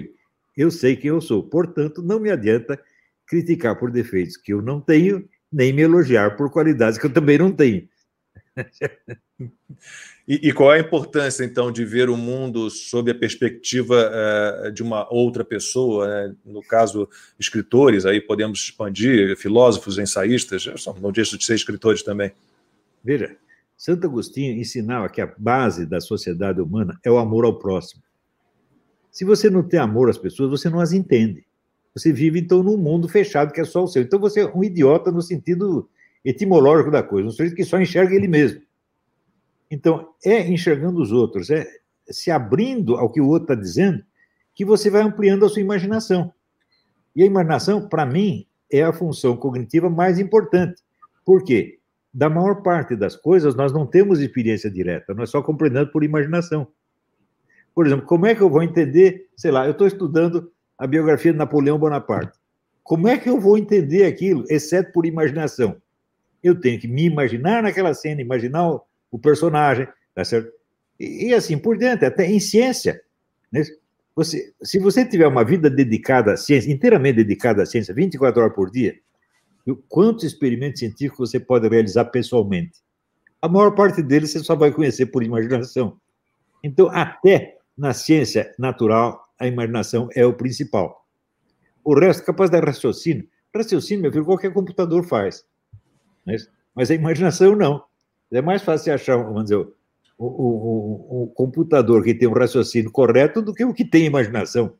[0.55, 2.79] eu sei quem eu sou, portanto, não me adianta
[3.25, 7.37] criticar por defeitos que eu não tenho, nem me elogiar por qualidades que eu também
[7.37, 7.87] não tenho.
[10.25, 14.71] E, e, qual é a importância, então, de ver o mundo sob a perspectiva uh,
[14.71, 16.07] de uma outra pessoa?
[16.07, 16.35] Né?
[16.45, 20.65] No caso, escritores, aí podemos expandir, filósofos, ensaístas,
[21.01, 22.31] não deixo de ser escritores também.
[23.03, 23.35] Veja,
[23.77, 28.01] Santo Agostinho ensinava que a base da sociedade humana é o amor ao próximo.
[29.11, 31.45] Se você não tem amor às pessoas, você não as entende.
[31.93, 34.01] Você vive, então, num mundo fechado que é só o seu.
[34.01, 35.89] Então, você é um idiota no sentido
[36.23, 38.61] etimológico da coisa, um sujeito que só enxerga ele mesmo.
[39.69, 41.67] Então, é enxergando os outros, é
[42.09, 44.03] se abrindo ao que o outro está dizendo,
[44.53, 46.31] que você vai ampliando a sua imaginação.
[47.15, 50.81] E a imaginação, para mim, é a função cognitiva mais importante.
[51.25, 51.79] Por quê?
[52.13, 56.67] Da maior parte das coisas, nós não temos experiência direta, nós só compreendemos por imaginação.
[57.73, 61.31] Por exemplo, como é que eu vou entender, sei lá, eu estou estudando a biografia
[61.31, 62.37] de Napoleão Bonaparte.
[62.83, 65.81] Como é que eu vou entender aquilo, exceto por imaginação?
[66.43, 68.77] eu tenho que me imaginar naquela cena, imaginar
[69.13, 70.51] o, personagem, tá certo?
[70.99, 72.99] E, e, assim por diante, até em ciência.
[73.51, 73.63] Né?
[74.15, 78.55] Você, se você tiver uma vida dedicada à ciência, inteiramente dedicada à ciência, 24 horas
[78.55, 78.95] por dia,
[79.87, 82.79] quantos experimentos científicos você pode realizar pessoalmente?
[83.41, 85.97] A maior parte deles você só vai conhecer por imaginação.
[86.63, 91.05] Então, até na ciência natural, a imaginação é o principal.
[91.83, 95.43] O resto, capaz de raciocínio, raciocínio, meu filho, qualquer computador faz.
[96.25, 97.83] Mas, mas a imaginação não.
[98.33, 103.41] É mais fácil achar, vamos dizer, o, o, o, computador que tem um raciocínio correto
[103.41, 104.73] do que o que tem imaginação.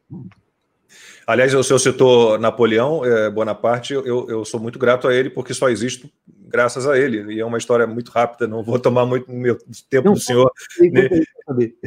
[1.25, 5.53] Aliás, o senhor citou Napoleão é, Bonaparte, eu, eu sou muito grato a ele, porque
[5.53, 6.09] só existo
[6.53, 7.33] graças a ele.
[7.33, 9.57] E é uma história muito rápida, não vou tomar muito meu
[9.89, 10.51] tempo não, do senhor.
[10.79, 11.09] Né?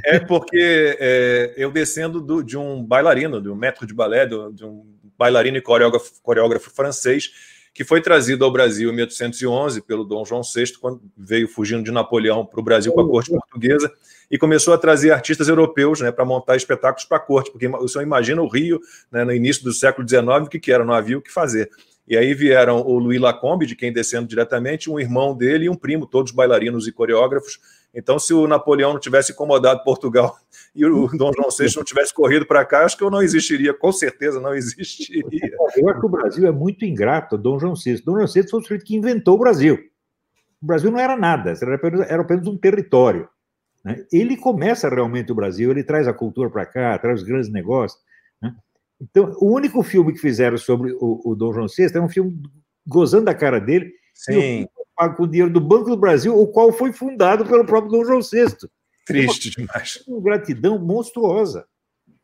[0.04, 4.52] É porque é, eu descendo do, de um bailarino, de um método de balé, de,
[4.52, 4.84] de um
[5.16, 7.30] bailarino e coreógrafo, coreógrafo francês,
[7.76, 11.92] que foi trazido ao Brasil em 1811 pelo Dom João VI, quando veio fugindo de
[11.92, 13.92] Napoleão para o Brasil com a corte portuguesa,
[14.30, 17.86] e começou a trazer artistas europeus né, para montar espetáculos para a corte, porque o
[17.86, 18.80] senhor imagina o Rio,
[19.12, 21.70] né, no início do século XIX, o que, que era, não havia o que fazer.
[22.06, 25.74] E aí vieram o Louis Lacombe, de quem descendo diretamente, um irmão dele e um
[25.74, 27.58] primo, todos bailarinos e coreógrafos.
[27.92, 30.36] Então, se o Napoleão não tivesse incomodado Portugal
[30.74, 33.74] e o Dom João VI não tivesse corrido para cá, acho que eu não existiria,
[33.74, 35.50] com certeza não existiria.
[35.76, 38.02] Eu acho que o Brasil é muito ingrato, Dom João VI.
[38.02, 39.78] Dom João VI foi o sujeito que inventou o Brasil.
[40.62, 43.28] O Brasil não era nada, era apenas, era apenas um território.
[43.84, 44.04] Né?
[44.12, 48.00] Ele começa realmente o Brasil, ele traz a cultura para cá, traz os grandes negócios.
[49.00, 52.40] Então, o único filme que fizeram sobre o, o Dom João VI é um filme
[52.86, 54.66] gozando da cara dele, Sim.
[55.16, 58.20] com o dinheiro do Banco do Brasil, o qual foi fundado pelo próprio Dom João
[58.20, 58.68] VI.
[59.04, 60.04] Triste é uma, demais.
[60.06, 61.66] Uma ingratidão monstruosa.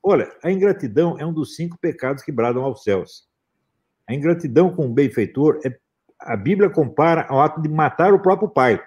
[0.02, 3.28] Olha, a ingratidão é um dos cinco pecados que bradam aos céus.
[4.08, 5.76] A ingratidão com o benfeitor, é,
[6.18, 8.82] a Bíblia compara ao ato de matar o próprio pai.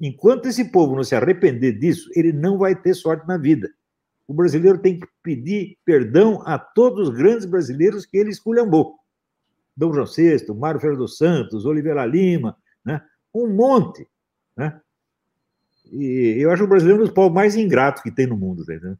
[0.00, 3.68] Enquanto esse povo não se arrepender disso, ele não vai ter sorte na vida
[4.32, 8.96] o brasileiro tem que pedir perdão a todos os grandes brasileiros que ele esculhambou.
[9.76, 13.02] Dom João VI, Mário Ferreira dos Santos, Oliveira Lima, né?
[13.34, 14.08] um monte.
[14.56, 14.80] Né?
[15.92, 18.64] E eu acho o brasileiro um dos povos mais ingratos que tem no mundo.
[18.64, 18.96] Tá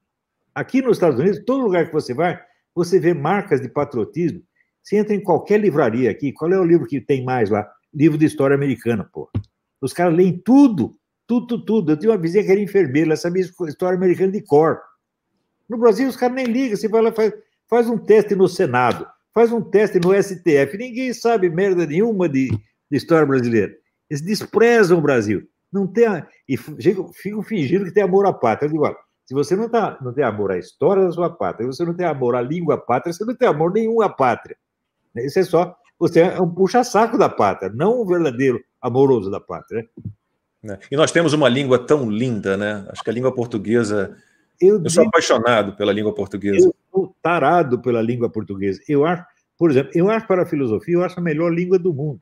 [0.55, 2.38] Aqui nos Estados Unidos, todo lugar que você vai,
[2.75, 4.42] você vê marcas de patriotismo.
[4.83, 7.66] Você entra em qualquer livraria aqui, qual é o livro que tem mais lá?
[7.95, 9.31] Livro de história americana, pô.
[9.81, 10.95] Os caras leem tudo,
[11.27, 11.92] tudo, tudo.
[11.92, 14.79] Eu tinha uma vizinha que era enfermeira, ela sabia história americana de cor.
[15.72, 16.76] No Brasil, os caras nem ligam.
[16.76, 17.32] Você vai lá, faz,
[17.66, 20.76] faz um teste no Senado, faz um teste no STF.
[20.76, 23.72] Ninguém sabe merda nenhuma de, de história brasileira.
[24.11, 25.48] Eles desprezam o Brasil.
[25.72, 26.04] Não tem
[26.46, 28.66] e ficam fingindo que tem amor à pátria.
[28.66, 31.66] Eu digo, olha, se você não, tá, não tem amor à história da sua pátria,
[31.66, 34.58] você não tem amor à língua pátria, você não tem amor nenhum à pátria.
[35.16, 35.74] Isso é só.
[35.98, 39.88] Você é um puxa-saco da pátria, não um verdadeiro amoroso da pátria.
[40.62, 40.78] Né?
[40.90, 42.85] E nós temos uma língua tão linda, né?
[42.90, 44.14] Acho que a língua portuguesa
[44.62, 46.66] eu, eu sou apaixonado pela língua portuguesa.
[46.66, 48.81] Eu sou tarado pela língua portuguesa.
[48.88, 49.25] Eu acho,
[49.59, 52.20] por exemplo, eu acho para a filosofia, eu acho a melhor língua do mundo.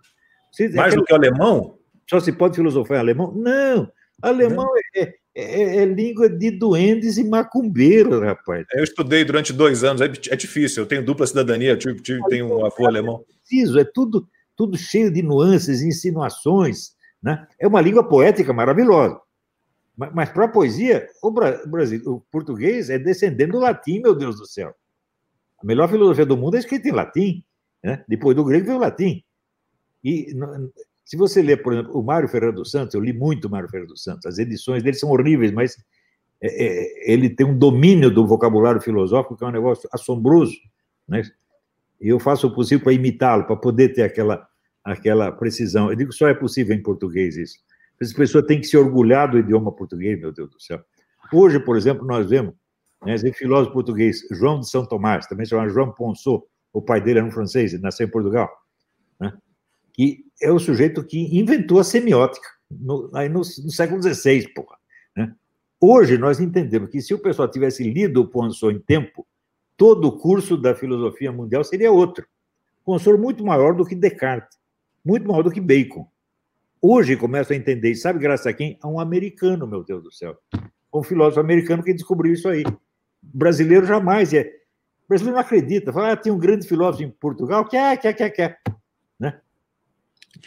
[0.74, 1.79] Mais do que o alemão?
[2.09, 3.33] Só se pode filosofar em alemão?
[3.37, 3.90] Não.
[4.22, 8.66] Alemão é, é, é, língua de duendes e macumbeiros, rapaz.
[8.74, 10.83] Eu estudei durante dois anos, é, é difícil.
[10.83, 13.24] Eu tenho dupla cidadania, eu tive, tive, tenho um avô alemão.
[13.29, 16.90] É preciso, é tudo, tudo cheio de nuances, insinuações.
[17.22, 17.46] Né?
[17.59, 19.18] É uma língua poética maravilhosa.
[20.00, 24.38] Mas, mas para a poesia, o, Brasil, o português é descendente do latim, meu Deus
[24.38, 24.74] do céu.
[25.62, 27.44] A melhor filosofia do mundo é escrita em latim.
[27.84, 28.02] Né?
[28.08, 29.22] Depois do grego veio o latim.
[30.02, 30.34] E
[31.04, 33.68] se você ler, por exemplo, o Mário Ferreira dos Santos, eu li muito o Mário
[33.68, 35.76] Ferreira dos Santos, as edições dele são horríveis, mas
[36.40, 40.56] é, é, ele tem um domínio do vocabulário filosófico que é um negócio assombroso.
[41.06, 41.22] Né?
[42.00, 44.48] E eu faço o possível para imitá-lo, para poder ter aquela,
[44.82, 45.90] aquela precisão.
[45.90, 47.58] Eu digo que só é possível em português isso.
[48.00, 50.82] As pessoas têm que se orgulhar do idioma português, meu Deus do céu.
[51.32, 52.54] Hoje, por exemplo, nós vemos
[53.04, 57.18] né, esse filósofo português, João de São Tomás, também chamado João Ponceau, o pai dele
[57.18, 58.48] era um francês, ele nasceu em Portugal,
[59.20, 59.36] né,
[59.92, 64.76] que é o sujeito que inventou a semiótica no, aí no, no século XVI, porra.
[65.16, 65.34] Né?
[65.80, 69.26] Hoje nós entendemos que se o pessoal tivesse lido o Ponceau em tempo,
[69.76, 72.26] todo o curso da filosofia mundial seria outro.
[72.84, 74.58] Ponceau muito maior do que Descartes,
[75.04, 76.08] muito maior do que Bacon.
[76.82, 78.78] Hoje começo a entender, e sabe graças a quem?
[78.80, 80.38] A um americano, meu Deus do céu.
[80.92, 82.62] Um filósofo americano que descobriu isso aí.
[82.62, 82.78] O
[83.22, 84.44] brasileiro jamais é.
[85.04, 85.92] O brasileiro não acredita.
[85.92, 88.42] Fala, ah, tem um grande filósofo em Portugal, que é, que é, que é, que
[88.42, 88.56] é.
[89.18, 89.38] Né?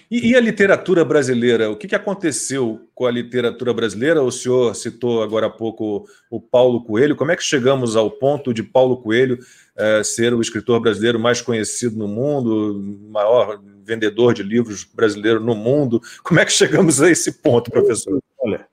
[0.10, 1.70] E, e, a literatura brasileira?
[1.70, 4.24] O que, que aconteceu com a literatura brasileira?
[4.24, 7.16] O senhor citou agora há pouco o Paulo Coelho.
[7.16, 9.38] Como é que chegamos ao ponto de Paulo Coelho
[9.76, 15.56] é, ser o escritor brasileiro mais conhecido no mundo, maior vendedor de livros brasileiro no
[15.56, 16.02] mundo.
[16.24, 18.22] Como é que chegamos a esse ponto, professor?
[18.40, 18.68] Olha,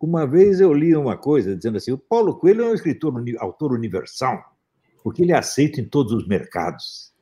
[0.00, 3.72] uma vez eu li uma coisa dizendo assim: o Paulo Coelho é um escritor, autor
[3.72, 4.42] universal,
[5.02, 7.12] porque ele é aceito em todos os mercados.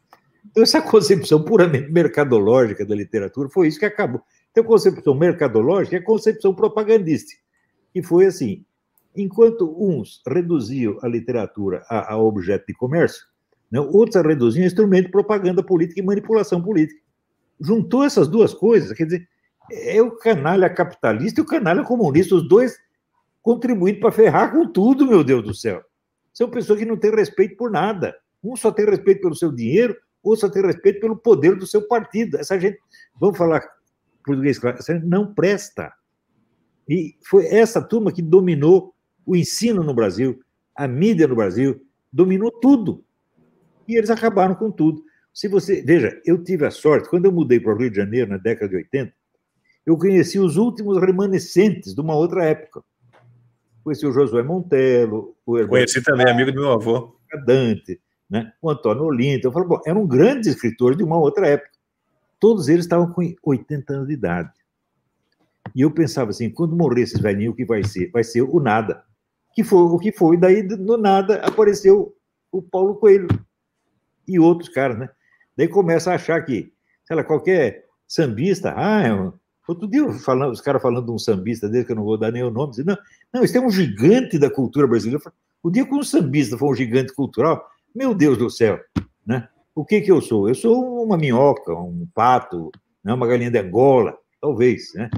[0.45, 4.23] Então, essa concepção puramente mercadológica da literatura foi isso que acabou.
[4.51, 7.41] Então, a concepção mercadológica é a concepção propagandística,
[7.93, 8.65] que foi assim:
[9.17, 13.25] enquanto uns reduziam a literatura a, a objeto de comércio,
[13.71, 17.06] né, outros a reduziam a instrumento de propaganda política e manipulação política
[17.61, 19.29] juntou essas duas coisas, quer dizer,
[19.71, 22.79] é o canalha capitalista e o canalha comunista, os dois
[23.43, 25.83] contribuindo para ferrar com tudo, meu Deus do céu.
[26.33, 28.15] São pessoas que não têm respeito por nada.
[28.43, 31.87] Um só tem respeito pelo seu dinheiro, outro só tem respeito pelo poder do seu
[31.87, 32.37] partido.
[32.37, 32.79] Essa gente,
[33.19, 33.63] vamos falar
[34.25, 35.93] português claro, não presta.
[36.89, 40.41] E foi essa turma que dominou o ensino no Brasil,
[40.75, 41.81] a mídia no Brasil,
[42.13, 43.05] dominou tudo.
[43.89, 45.03] E eles acabaram com tudo.
[45.37, 48.31] Se você, veja, eu tive a sorte, quando eu mudei para o Rio de Janeiro
[48.31, 49.13] na década de 80,
[49.85, 52.83] eu conheci os últimos remanescentes de uma outra época.
[53.85, 57.21] Conheci o Josué Montelo, o Herberto Conheci também, amigo do meu avô.
[57.45, 58.51] Dante, né?
[58.63, 59.47] o Antônio Olinto.
[59.47, 61.71] Eu falo, bom, eram grandes escritores de uma outra época.
[62.41, 64.55] Todos eles estavam com 80 anos de idade.
[65.75, 68.11] E eu pensava assim, quando morrer esses velhinhos, o que vai ser?
[68.11, 69.05] Vai ser o nada.
[69.55, 72.17] Que foi o que foi, daí do nada apareceu
[72.51, 73.29] o Paulo Coelho
[74.27, 75.11] e outros caras, né?
[75.57, 76.73] Daí começa a achar que,
[77.05, 79.33] sei lá, qualquer sambista, ah, é um...
[79.67, 82.31] outro dia falando, os caras falando de um sambista dele, que eu não vou dar
[82.31, 82.97] nem o nome, não,
[83.33, 85.23] não, esse é um gigante da cultura brasileira.
[85.63, 88.79] O dia que um sambista for um gigante cultural, meu Deus do céu,
[89.27, 89.49] né?
[89.75, 90.49] O que que eu sou?
[90.49, 92.71] Eu sou uma minhoca, um pato,
[93.05, 93.13] né?
[93.13, 95.11] uma galinha de Angola, talvez, né?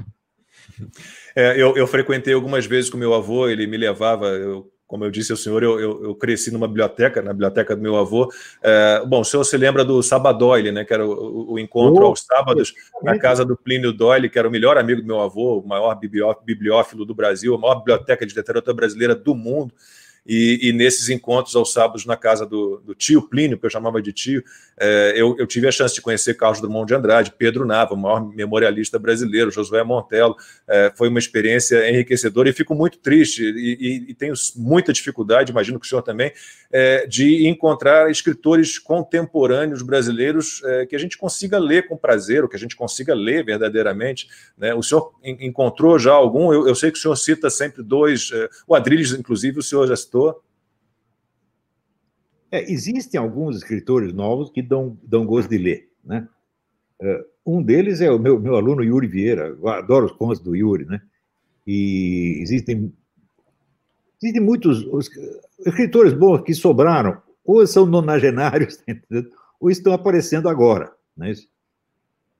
[1.35, 5.11] É, eu, eu, frequentei algumas vezes com meu avô, ele me levava, eu, como eu
[5.11, 8.27] disse ao senhor, eu, eu, eu, cresci numa biblioteca, na biblioteca do meu avô.
[8.59, 12.07] É, bom, o senhor se lembra do Sabadoile, né, que era o, o encontro oh,
[12.07, 12.73] aos sábados
[13.03, 15.93] na casa do Plínio Doyle, que era o melhor amigo do meu avô, o maior
[16.43, 19.71] bibliófilo do Brasil, a maior biblioteca de literatura brasileira do mundo.
[20.31, 23.99] E, e, nesses encontros aos sábados na casa do, do tio Plínio, que eu chamava
[23.99, 24.43] de tio,
[24.79, 27.97] é, eu, eu, tive a chance de conhecer Carlos Drummond de Andrade, Pedro Nava, o
[27.97, 30.35] maior memorialista brasileiro, Josué Montelo.
[30.67, 35.51] É, foi uma experiência enriquecedora e fico muito triste e, e, e tenho muita dificuldade,
[35.51, 36.31] imagino que o senhor também,
[36.71, 42.55] é, de encontrar escritores contemporâneos brasileiros que a gente consiga ler com prazer, ou que
[42.55, 44.27] a gente consiga ler verdadeiramente.
[44.55, 44.75] Né?
[44.75, 46.53] O senhor encontrou já algum?
[46.53, 48.29] Eu, eu, sei que o senhor cita sempre dois,
[48.67, 50.18] o Adriles, inclusive, o senhor já citou
[52.51, 55.89] é, existem alguns escritores novos que dão, dão gosto de ler.
[56.03, 56.27] Né?
[57.01, 60.55] É, um deles é o meu, meu aluno Yuri Vieira, eu adoro os contos do
[60.55, 61.01] Yuri, né?
[61.65, 62.91] E existem,
[64.21, 64.85] existem muitos
[65.65, 68.83] escritores bons que sobraram, ou são nonagenários,
[69.59, 70.91] ou estão aparecendo agora.
[71.15, 71.33] Né?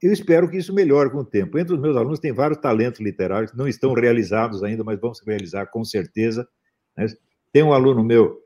[0.01, 1.59] Eu espero que isso melhore com o tempo.
[1.59, 5.13] Entre os meus alunos tem vários talentos literários que não estão realizados ainda, mas vão
[5.13, 6.47] se realizar com certeza.
[6.97, 7.05] Né?
[7.51, 8.39] Tem um aluno meu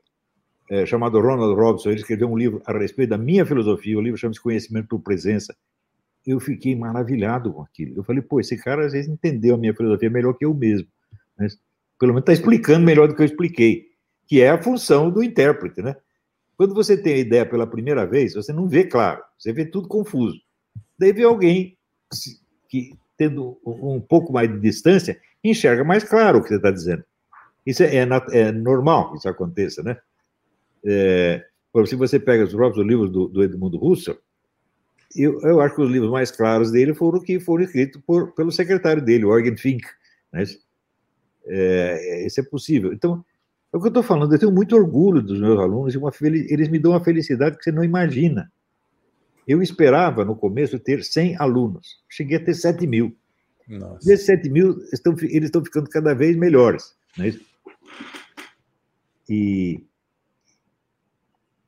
[0.70, 4.18] é, chamado Ronald Robson, ele escreveu um livro a respeito da minha filosofia, o livro
[4.18, 5.54] chama-se Conhecimento por Presença.
[6.26, 7.98] Eu fiquei maravilhado com aquilo.
[7.98, 10.88] Eu falei, pô, esse cara às vezes entendeu a minha filosofia melhor que eu mesmo.
[11.38, 11.58] Mas,
[11.98, 13.88] pelo menos está explicando melhor do que eu expliquei,
[14.26, 15.94] que é a função do intérprete, né?
[16.56, 19.88] Quando você tem a ideia pela primeira vez, você não vê claro, você vê tudo
[19.88, 20.40] confuso.
[20.98, 21.76] Daí vê alguém
[22.68, 27.04] que, tendo um pouco mais de distância, enxerga mais claro o que você está dizendo.
[27.66, 29.96] Isso é, é, é normal que isso aconteça, né?
[30.84, 31.44] É,
[31.86, 34.18] se você pega os próprios livros do, do Edmundo Russell,
[35.16, 38.52] eu, eu, acho que os livros mais claros dele foram que foram escritos por, pelo
[38.52, 39.86] secretário dele, Organ Fink.
[40.32, 40.44] Né?
[41.46, 42.92] É, isso é possível.
[42.92, 43.24] Então,
[43.72, 46.68] é o que eu estou falando, eu tenho muito orgulho dos meus alunos, e eles
[46.68, 48.50] me dão uma felicidade que você não imagina.
[49.46, 52.02] Eu esperava, no começo, ter 100 alunos.
[52.08, 53.14] Cheguei a ter 7 mil.
[53.68, 54.06] Nossa.
[54.06, 56.94] Desses 7 mil, estão, eles estão ficando cada vez melhores.
[57.16, 57.44] Não é isso?
[59.28, 59.84] E.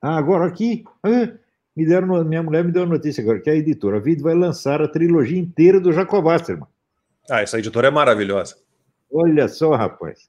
[0.00, 0.84] Ah, agora aqui.
[1.02, 1.32] Ah,
[1.76, 4.80] me deram, minha mulher me deu a notícia agora que a editora Vid vai lançar
[4.80, 6.66] a trilogia inteira do Jacob Wasserman.
[7.30, 8.56] Ah, essa editora é maravilhosa.
[9.10, 10.28] Olha só, rapaz.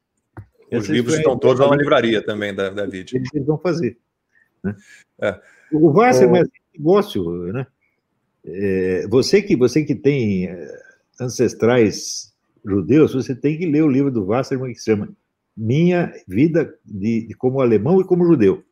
[0.71, 3.15] Os livros estão todos na livraria também da, da Vid.
[3.15, 3.97] Eles vão fazer.
[4.63, 4.75] Né?
[5.21, 5.39] É.
[5.71, 7.65] O Wasserman é negócio, né?
[8.45, 10.79] É, você, que, você que tem é,
[11.19, 12.33] ancestrais
[12.65, 15.09] judeus, você tem que ler o livro do Wasserman que se chama
[15.57, 18.63] minha vida de, de como alemão e como judeu.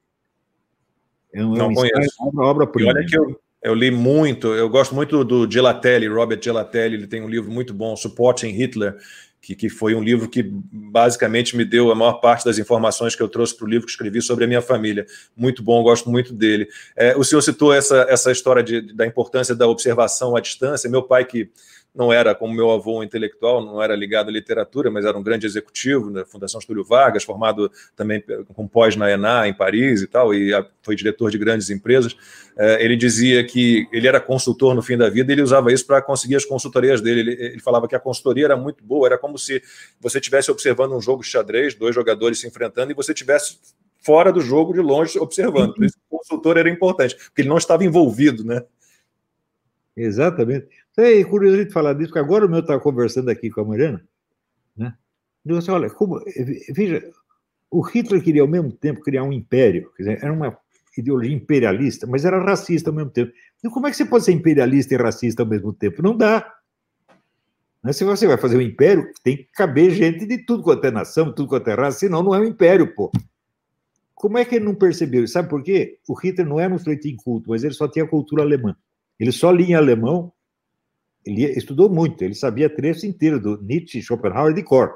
[1.34, 2.15] É um, Não é conheço.
[2.19, 2.91] Uma obra-prima.
[2.91, 7.21] Olha que eu, eu li muito, eu gosto muito do Gelatelli, Robert Gelatelli, ele tem
[7.21, 8.95] um livro muito bom, Supporting Hitler,
[9.41, 13.21] que, que foi um livro que basicamente me deu a maior parte das informações que
[13.21, 15.06] eu trouxe para o livro que escrevi sobre a minha família.
[15.36, 16.67] Muito bom, gosto muito dele.
[16.95, 20.89] É, o senhor citou essa, essa história de, da importância da observação à distância.
[20.89, 21.50] Meu pai, que
[21.95, 25.23] não era como meu avô um intelectual, não era ligado à literatura, mas era um
[25.23, 28.21] grande executivo da Fundação Estúdio Vargas, formado também
[28.53, 30.51] com pós na ENA, em Paris e tal, e
[30.84, 32.15] foi diretor de grandes empresas.
[32.58, 35.88] É, ele dizia que ele era consultor no fim da vida e ele usava isso
[35.88, 37.21] para conseguir as consultorias dele.
[37.21, 39.63] Ele, ele, falava que a consultoria era muito boa, era como se
[39.99, 43.58] você estivesse observando um jogo de xadrez, dois jogadores se enfrentando, e você tivesse
[44.01, 45.73] fora do jogo, de longe, observando.
[45.73, 48.62] Por isso o consultor era importante, porque ele não estava envolvido, né?
[49.95, 50.85] Exatamente.
[50.97, 54.03] É curioso de falar disso, porque agora o meu estava conversando aqui com a Mariana,
[54.75, 54.93] né?
[55.45, 56.19] Eu disse, olha, como,
[56.69, 57.03] veja,
[57.69, 60.58] o Hitler queria ao mesmo tempo criar um império, dizer, era uma
[60.97, 63.31] ideologia imperialista, mas era racista ao mesmo tempo.
[63.63, 66.01] E como é que você pode ser imperialista e racista ao mesmo tempo?
[66.01, 66.51] Não dá.
[67.91, 71.31] Se você vai fazer um império, tem que caber gente de tudo quanto é nação,
[71.31, 73.12] tudo quanto é raça, senão não é um império, pô.
[74.15, 75.27] Como é que ele não percebeu?
[75.27, 75.99] Sabe por quê?
[76.08, 78.75] O Hitler não era um sujeito inculto, mas ele só tinha cultura alemã.
[79.19, 80.31] Ele só lia em alemão,
[81.25, 84.93] ele estudou muito, ele sabia trecho inteiro do Nietzsche, Schopenhauer de cor.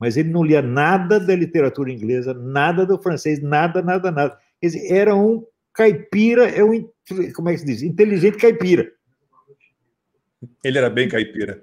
[0.00, 4.38] Mas ele não lia nada da literatura inglesa, nada do francês, nada, nada, nada.
[4.60, 6.88] Quer dizer, era um caipira, é um,
[7.34, 7.82] como é que se diz?
[7.82, 8.90] Inteligente caipira.
[10.62, 11.62] Ele era bem caipira.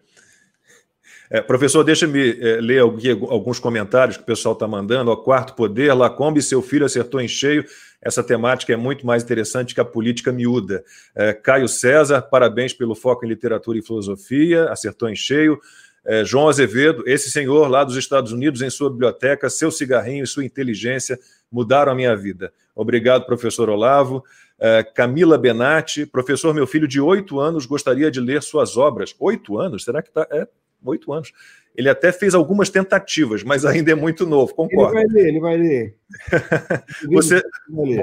[1.29, 5.11] É, professor, deixa-me é, ler alguns comentários que o pessoal está mandando.
[5.11, 7.65] O quarto poder, Lacombe, seu filho acertou em cheio.
[8.01, 10.83] Essa temática é muito mais interessante que a política miúda.
[11.15, 15.59] É, Caio César, parabéns pelo foco em literatura e filosofia, acertou em cheio.
[16.03, 20.27] É, João Azevedo, esse senhor lá dos Estados Unidos, em sua biblioteca, seu cigarrinho e
[20.27, 21.19] sua inteligência
[21.51, 22.51] mudaram a minha vida.
[22.75, 24.23] Obrigado, professor Olavo.
[24.59, 29.15] É, Camila Benatti, professor, meu filho de oito anos gostaria de ler suas obras.
[29.19, 29.83] Oito anos?
[29.83, 30.27] Será que está.
[30.31, 30.47] É,
[30.83, 31.31] oito anos.
[31.75, 34.97] Ele até fez algumas tentativas, mas ainda é muito novo, concordo.
[34.97, 35.97] Ele vai ler, ele vai ler.
[37.11, 37.41] Você,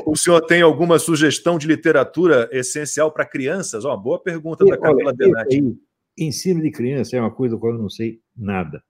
[0.06, 3.84] o senhor tem alguma sugestão de literatura essencial para crianças?
[3.84, 5.76] Uma boa pergunta e, da Camila Benatti.
[6.16, 8.82] ensino de criança é uma coisa do qual eu não sei nada.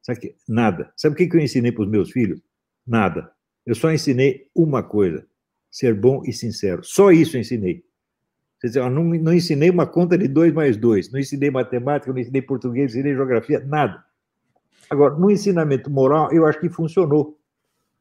[0.00, 0.34] Sabe que?
[0.48, 0.90] Nada.
[0.96, 2.40] Sabe o que eu ensinei para os meus filhos?
[2.86, 3.30] Nada.
[3.66, 5.26] Eu só ensinei uma coisa:
[5.70, 6.82] ser bom e sincero.
[6.82, 7.84] Só isso eu ensinei.
[8.60, 12.12] Quer dizer, eu não, não ensinei uma conta de 2 mais 2, não ensinei matemática,
[12.12, 14.04] não ensinei português, não ensinei geografia, nada.
[14.92, 17.38] Agora, no ensinamento moral, eu acho que funcionou.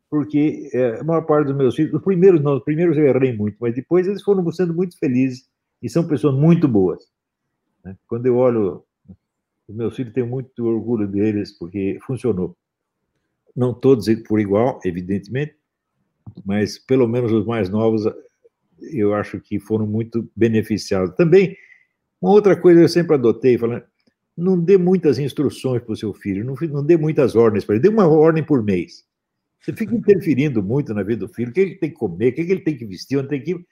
[0.10, 3.34] Porque é, a maior parte dos meus filhos, os primeiros não, os primeiros eu errei
[3.34, 5.49] muito, mas depois eles foram sendo muito felizes
[5.82, 7.01] e são pessoas muito boas.
[7.82, 7.95] Né?
[8.10, 8.84] Quando eu olho
[9.69, 12.58] os meus filhos, tenho muito orgulho deles, porque funcionou.
[13.56, 15.56] Não todos por igual, evidentemente,
[16.43, 18.04] mas pelo menos os mais novos
[18.82, 21.15] eu acho que foram muito beneficiados.
[21.15, 21.56] Também,
[22.21, 23.86] uma outra coisa eu sempre adotei, falando,
[24.38, 27.84] não dê muitas instruções para o seu filho, não, não dê muitas ordens para ele,
[27.84, 29.04] dê uma ordem por mês.
[29.60, 32.34] Você fica interferindo muito na vida do filho, o que ele tem que comer, o
[32.34, 33.63] que ele tem que vestir, onde tem que.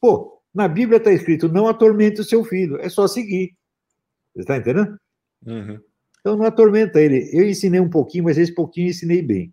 [0.00, 3.54] Pô, na Bíblia está escrito: não atormente o seu filho, é só seguir.
[4.34, 4.98] Você está entendendo?
[5.46, 5.78] Uhum.
[6.20, 7.28] Então não atormenta ele.
[7.32, 9.52] Eu ensinei um pouquinho, mas esse pouquinho ensinei bem.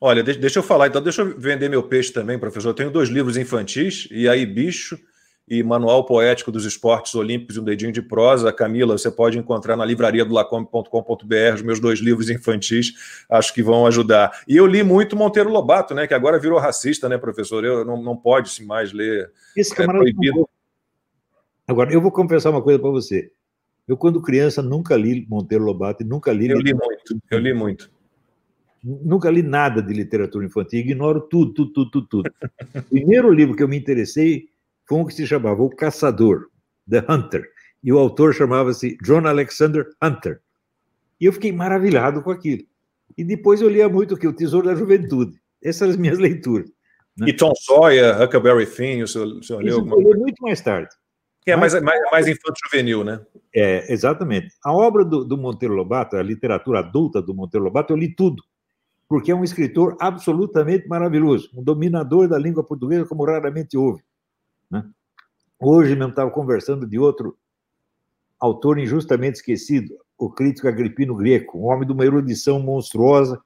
[0.00, 2.70] Olha, deixa eu falar, então deixa eu vender meu peixe também, professor.
[2.70, 4.98] Eu tenho dois livros infantis, E aí Bicho
[5.50, 8.52] e Manual Poético dos Esportes Olímpicos e um Dedinho de Prosa.
[8.52, 13.60] Camila, você pode encontrar na livraria do lacombe.com.br os meus dois livros infantis, acho que
[13.60, 14.42] vão ajudar.
[14.46, 17.64] E eu li muito Monteiro Lobato, né, que agora virou racista, né, professor?
[17.64, 19.32] Eu, não, não pode-se mais ler.
[19.56, 20.48] Isso, é proibido.
[21.66, 23.32] Agora, eu vou confessar uma coisa para você.
[23.88, 26.48] Eu, quando criança, nunca li Monteiro Lobato e nunca li.
[26.48, 27.90] Eu li muito, eu li muito.
[28.82, 32.06] Nunca li nada de literatura infantil, ignoro tudo, tudo, tudo, tudo.
[32.06, 32.30] tudo.
[32.76, 34.48] o primeiro livro que eu me interessei
[34.90, 36.48] foi um que se chamava O Caçador,
[36.90, 37.48] The Hunter,
[37.80, 40.40] e o autor chamava-se John Alexander Hunter.
[41.20, 42.64] E eu fiquei maravilhado com aquilo.
[43.16, 45.40] E depois eu lia muito que o Tesouro da Juventude.
[45.62, 46.68] Essas são as minhas leituras.
[47.16, 47.28] Né?
[47.28, 50.18] E Tom Sawyer, Huckleberry Finn, o senhor, o senhor leu alguma coisa?
[50.18, 50.88] muito mais tarde.
[51.42, 53.20] Que é mais, mais, mais infanto-juvenil, né?
[53.54, 54.48] É, exatamente.
[54.64, 58.42] A obra do, do Monteiro Lobato, a literatura adulta do Monteiro Lobato, eu li tudo
[59.08, 64.00] porque é um escritor absolutamente maravilhoso, um dominador da língua portuguesa como raramente houve.
[64.70, 64.84] Né?
[65.58, 67.36] Hoje mesmo estava conversando de outro
[68.38, 73.40] autor injustamente esquecido, o crítico Agripino Greco, um homem de uma erudição monstruosa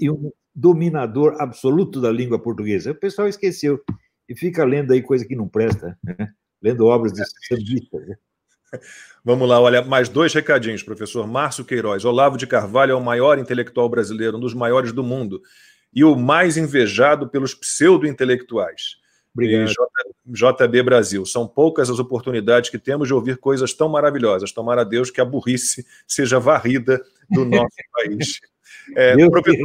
[0.00, 2.90] e um dominador absoluto da língua portuguesa.
[2.90, 3.80] O pessoal esqueceu
[4.28, 6.32] e fica lendo aí coisa que não presta, né?
[6.60, 8.06] lendo obras de sambistas.
[8.06, 8.16] Né?
[9.24, 12.04] Vamos lá, olha, mais dois recadinhos, professor Márcio Queiroz.
[12.04, 15.40] Olavo de Carvalho é o maior intelectual brasileiro, um dos maiores do mundo,
[15.94, 18.96] e o mais invejado pelos pseudo-intelectuais.
[19.32, 19.72] Obrigado.
[20.28, 21.24] JB Brasil.
[21.24, 24.52] São poucas as oportunidades que temos de ouvir coisas tão maravilhosas.
[24.52, 28.40] Tomara a Deus que a burrice seja varrida do nosso país.
[28.96, 29.62] É, professor,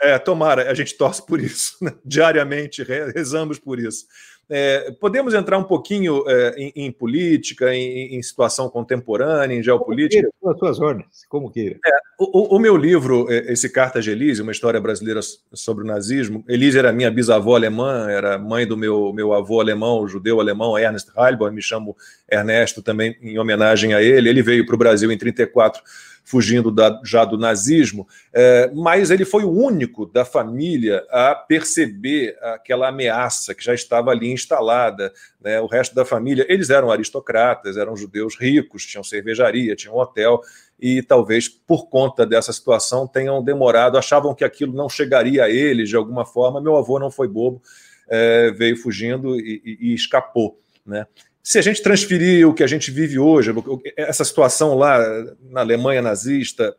[0.00, 1.92] é, tomara, a gente torce por isso, né?
[2.04, 4.06] diariamente, rezamos por isso.
[4.50, 10.28] É, podemos entrar um pouquinho é, em, em, política, em, em, situação contemporânea, em geopolítica?
[10.40, 11.78] Como queira, suas ordens, como queira.
[11.86, 15.20] É, o, o, meu livro, é, esse Carta de Elise, uma história brasileira
[15.52, 20.08] sobre o nazismo, Elise era minha bisavó alemã, era mãe do meu, meu avô alemão,
[20.08, 21.94] judeu alemão, Ernest Heilborn, me chamo
[22.30, 24.30] Ernesto também em homenagem a ele.
[24.30, 25.82] Ele veio para o Brasil em 34
[26.28, 32.36] fugindo da, já do nazismo, é, mas ele foi o único da família a perceber
[32.42, 35.12] aquela ameaça que já estava ali instalada.
[35.40, 35.60] Né?
[35.60, 40.40] O resto da família, eles eram aristocratas, eram judeus ricos, tinham cervejaria, tinham hotel,
[40.80, 45.88] e talvez por conta dessa situação tenham demorado, achavam que aquilo não chegaria a eles
[45.88, 46.60] de alguma forma.
[46.60, 47.60] Meu avô não foi bobo,
[48.08, 50.58] é, veio fugindo e, e, e escapou.
[50.86, 51.06] Né?
[51.48, 53.54] se a gente transferir o que a gente vive hoje,
[53.96, 54.98] essa situação lá
[55.40, 56.76] na Alemanha nazista,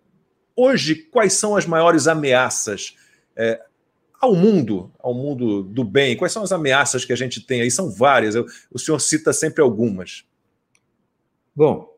[0.56, 2.96] hoje, quais são as maiores ameaças
[3.36, 3.60] é,
[4.20, 6.18] ao mundo, ao mundo do bem?
[6.18, 7.72] Quais são as ameaças que a gente tem aí?
[7.72, 10.26] São várias, o senhor cita sempre algumas.
[11.56, 11.96] Bom,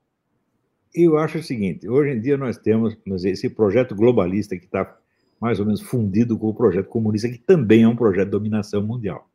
[0.94, 2.96] eu acho o seguinte: hoje em dia nós temos
[3.26, 4.98] esse projeto globalista que está
[5.40, 8.84] mais ou menos fundido com o projeto comunista, que também é um projeto de dominação
[8.84, 9.28] mundial.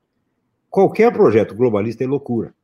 [0.70, 2.54] Qualquer projeto globalista é loucura.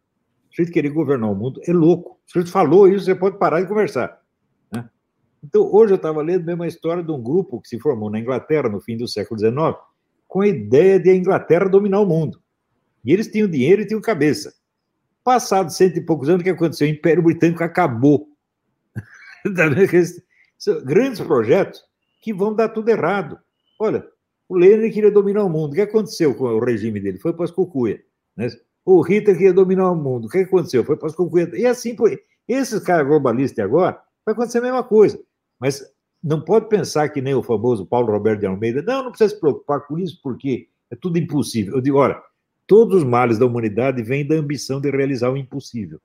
[0.56, 2.20] A gente querer governar o mundo, é louco.
[2.26, 4.20] Se a gente falou isso, você pode parar de conversar.
[4.70, 4.88] Né?
[5.42, 8.20] Então, hoje eu estava lendo mesmo a história de um grupo que se formou na
[8.20, 9.54] Inglaterra no fim do século XIX,
[10.32, 12.40] com a ideia de a Inglaterra dominar o mundo.
[13.04, 14.54] E eles tinham dinheiro e tinham cabeça.
[15.22, 16.86] Passados cento e poucos anos, o que aconteceu?
[16.86, 18.26] O Império Britânico acabou.
[19.54, 19.68] Tá
[20.84, 21.82] grandes projetos
[22.22, 23.38] que vão dar tudo errado.
[23.78, 24.06] Olha,
[24.48, 25.72] o Lenin queria dominar o mundo.
[25.72, 27.18] O que aconteceu com o regime dele?
[27.18, 28.02] Foi para as cucuia.
[28.34, 28.48] Né?
[28.86, 30.28] O Hitler queria dominar o mundo.
[30.28, 30.82] O que aconteceu?
[30.82, 31.50] Foi para as cucuia.
[31.52, 31.94] E assim.
[32.48, 35.20] Esses caras globalistas agora, vai acontecer a mesma coisa.
[35.60, 35.84] Mas
[36.22, 38.82] não pode pensar que nem o famoso Paulo Roberto de Almeida.
[38.82, 41.74] Não, não precisa se preocupar com isso, porque é tudo impossível.
[41.74, 42.20] Eu digo, olha,
[42.66, 46.00] todos os males da humanidade vêm da ambição de realizar o impossível.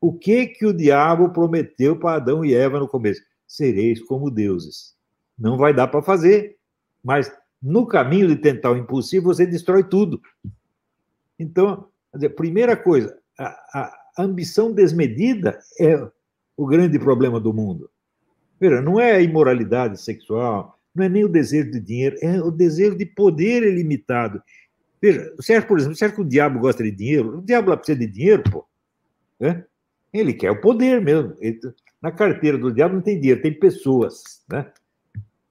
[0.00, 3.20] O que que o diabo prometeu para Adão e Eva no começo?
[3.46, 4.94] Sereis como deuses.
[5.38, 6.56] Não vai dar para fazer,
[7.04, 7.30] mas
[7.62, 10.20] no caminho de tentar o impossível, você destrói tudo.
[11.38, 13.44] Então, a primeira coisa, a,
[14.16, 15.96] a ambição desmedida é
[16.56, 17.90] o grande problema do mundo.
[18.60, 22.50] Veja, não é a imoralidade sexual, não é nem o desejo de dinheiro, é o
[22.50, 24.42] desejo de poder ilimitado.
[25.00, 27.38] Veja, você acha, por exemplo, você acha que o diabo gosta de dinheiro?
[27.38, 28.66] O diabo precisa de dinheiro, pô.
[29.38, 29.62] É?
[30.12, 31.34] Ele quer o poder mesmo.
[31.38, 31.60] Ele,
[32.00, 34.42] na carteira do diabo não tem dinheiro, tem pessoas.
[34.48, 34.66] Né?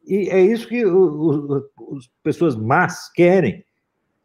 [0.07, 3.63] E é isso que as pessoas más querem.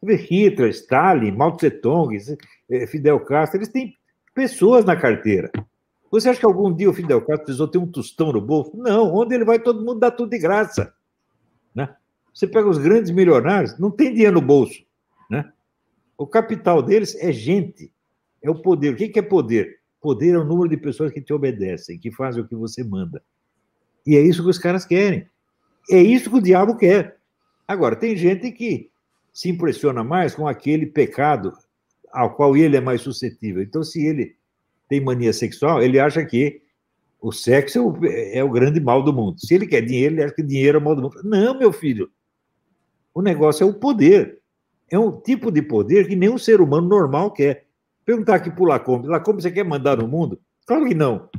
[0.03, 2.17] Hitler, Stalin, Mao Tse Tung,
[2.69, 3.95] eh, Fidel Castro, eles têm
[4.33, 5.51] pessoas na carteira.
[6.11, 8.75] Você acha que algum dia o Fidel Castro precisou ter um tostão no bolso?
[8.75, 10.93] Não, onde ele vai, todo mundo dá tudo de graça.
[11.73, 11.95] Né?
[12.33, 14.83] Você pega os grandes milionários, não tem dinheiro no bolso.
[15.29, 15.49] Né?
[16.17, 17.91] O capital deles é gente,
[18.41, 18.93] é o poder.
[18.93, 19.79] O que é poder?
[20.01, 23.23] Poder é o número de pessoas que te obedecem, que fazem o que você manda.
[24.05, 25.25] E é isso que os caras querem.
[25.89, 27.17] É isso que o diabo quer.
[27.65, 28.89] Agora, tem gente que
[29.31, 31.53] se impressiona mais com aquele pecado
[32.11, 33.63] ao qual ele é mais suscetível.
[33.63, 34.35] Então, se ele
[34.91, 36.61] tem mania sexual, ele acha que
[37.21, 39.39] o sexo é o, é o grande mal do mundo.
[39.39, 41.21] Se ele quer dinheiro, ele acha que dinheiro é o mal do mundo.
[41.23, 42.11] Não, meu filho.
[43.13, 44.39] O negócio é o poder.
[44.89, 47.67] É um tipo de poder que nenhum ser humano normal quer.
[48.03, 50.41] Perguntar aqui para o Lacombe, Lacombe, você quer mandar no mundo?
[50.65, 51.29] Claro que não.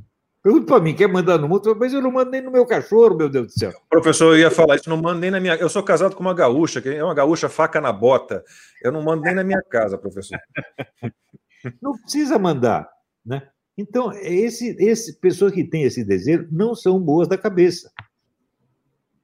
[0.43, 1.77] Pergunta para mim, quer mandar no mundo?
[1.79, 3.73] Mas eu não mando nem no meu cachorro, meu Deus do céu.
[3.91, 5.57] Professor, eu ia falar isso, não mando nem na minha.
[5.57, 8.43] Eu sou casado com uma gaúcha, que é uma gaúcha faca na bota.
[8.83, 10.39] Eu não mando nem na minha casa, professor.
[11.83, 12.89] não precisa mandar,
[13.25, 13.49] né?
[13.77, 17.91] Então, esse, esse, pessoas que têm esse desejo não são boas da cabeça.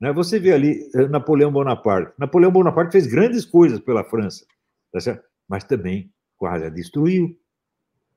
[0.01, 0.13] Né?
[0.13, 2.13] Você vê ali eh, Napoleão Bonaparte.
[2.19, 4.47] Napoleão Bonaparte fez grandes coisas pela França,
[4.93, 7.39] tá mas também quase a destruiu.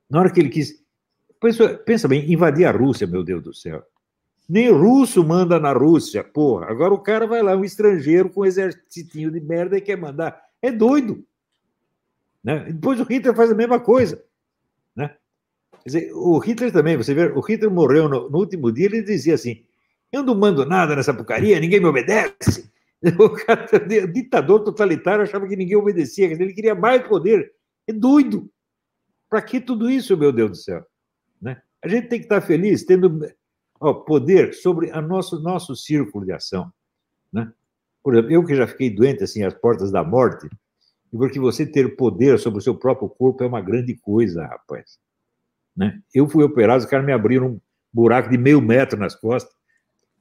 [0.10, 0.82] Na hora que ele quis.
[1.40, 3.84] Pensa, pensa bem, invadir a Rússia, meu Deus do céu.
[4.48, 6.68] Nem russo manda na Rússia, porra.
[6.68, 10.40] Agora o cara vai lá, um estrangeiro com um exercitinho de merda e quer mandar.
[10.62, 11.26] É doido.
[12.44, 12.66] Né?
[12.66, 14.24] Depois o Hitler faz a mesma coisa.
[15.84, 19.02] Quer dizer, o Hitler também, você vê, o Hitler morreu no, no último dia, ele
[19.02, 19.64] dizia assim:
[20.12, 22.70] eu não mando nada nessa porcaria, ninguém me obedece.
[23.18, 23.66] O, cara,
[24.14, 27.52] ditador totalitário achava que ninguém obedecia, ele queria mais poder.
[27.88, 28.48] É doido.
[29.28, 30.86] Para que tudo isso, meu Deus do céu?
[31.42, 31.60] Né?
[31.84, 33.28] A gente tem que estar feliz tendo
[33.80, 36.72] ó, poder sobre o nosso, nosso círculo de ação.
[37.34, 37.52] Né?
[38.04, 40.48] Por exemplo, eu que já fiquei doente assim às portas da morte,
[41.12, 45.00] porque você ter poder sobre o seu próprio corpo é uma grande coisa, rapaz.
[45.76, 46.02] Né?
[46.14, 47.62] Eu fui operado, os caras me abriram um
[47.94, 49.54] buraco de meio metro nas costas.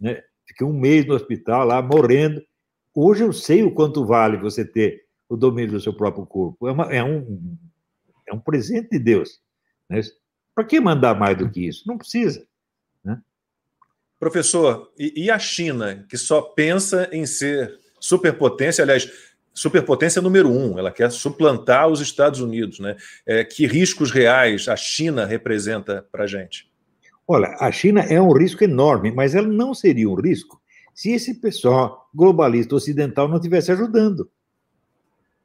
[0.00, 0.22] Né?
[0.46, 2.42] Fiquei um mês no hospital lá, morrendo.
[2.94, 6.66] Hoje eu sei o quanto vale você ter o domínio do seu próprio corpo.
[6.66, 7.56] É, uma, é um,
[8.26, 9.40] é um presente de Deus.
[9.88, 10.00] Né?
[10.54, 11.84] Para que mandar mais do que isso?
[11.86, 12.44] Não precisa.
[13.04, 13.20] Né?
[14.18, 20.78] Professor, e, e, a China, que só pensa em ser superpotência, aliás, superpotência número um,
[20.78, 22.80] ela quer suplantar os Estados Unidos.
[22.80, 22.96] Né?
[23.26, 26.70] É, que riscos reais a China representa para a gente?
[27.26, 30.60] Olha, a China é um risco enorme, mas ela não seria um risco
[30.94, 34.30] se esse pessoal globalista ocidental não estivesse ajudando.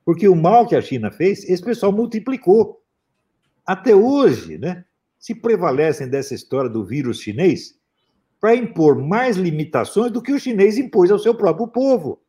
[0.03, 2.81] Porque o mal que a China fez, esse pessoal multiplicou.
[3.65, 4.83] Até hoje, né,
[5.17, 7.75] se prevalecem dessa história do vírus chinês
[8.39, 12.21] para impor mais limitações do que o chinês impôs ao seu próprio povo.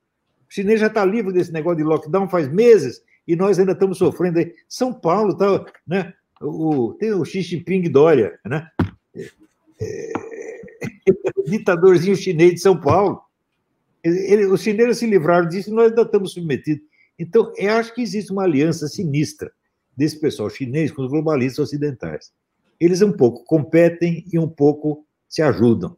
[0.48, 3.98] O chinês já está livre desse negócio de lockdown faz meses e nós ainda estamos
[3.98, 4.40] sofrendo.
[4.68, 6.14] São Paulo está, né?
[6.40, 8.68] O, tem o Xi Jinping Dória, né?
[9.80, 10.12] É,
[11.46, 13.20] ditadorzinho chinês de São Paulo.
[14.04, 16.84] Ele, os chineses se livraram disso e nós ainda estamos submetidos.
[17.18, 19.50] Então, eu acho que existe uma aliança sinistra
[19.96, 22.32] desse pessoal chinês com os globalistas ocidentais.
[22.78, 25.96] Eles um pouco competem e um pouco se ajudam.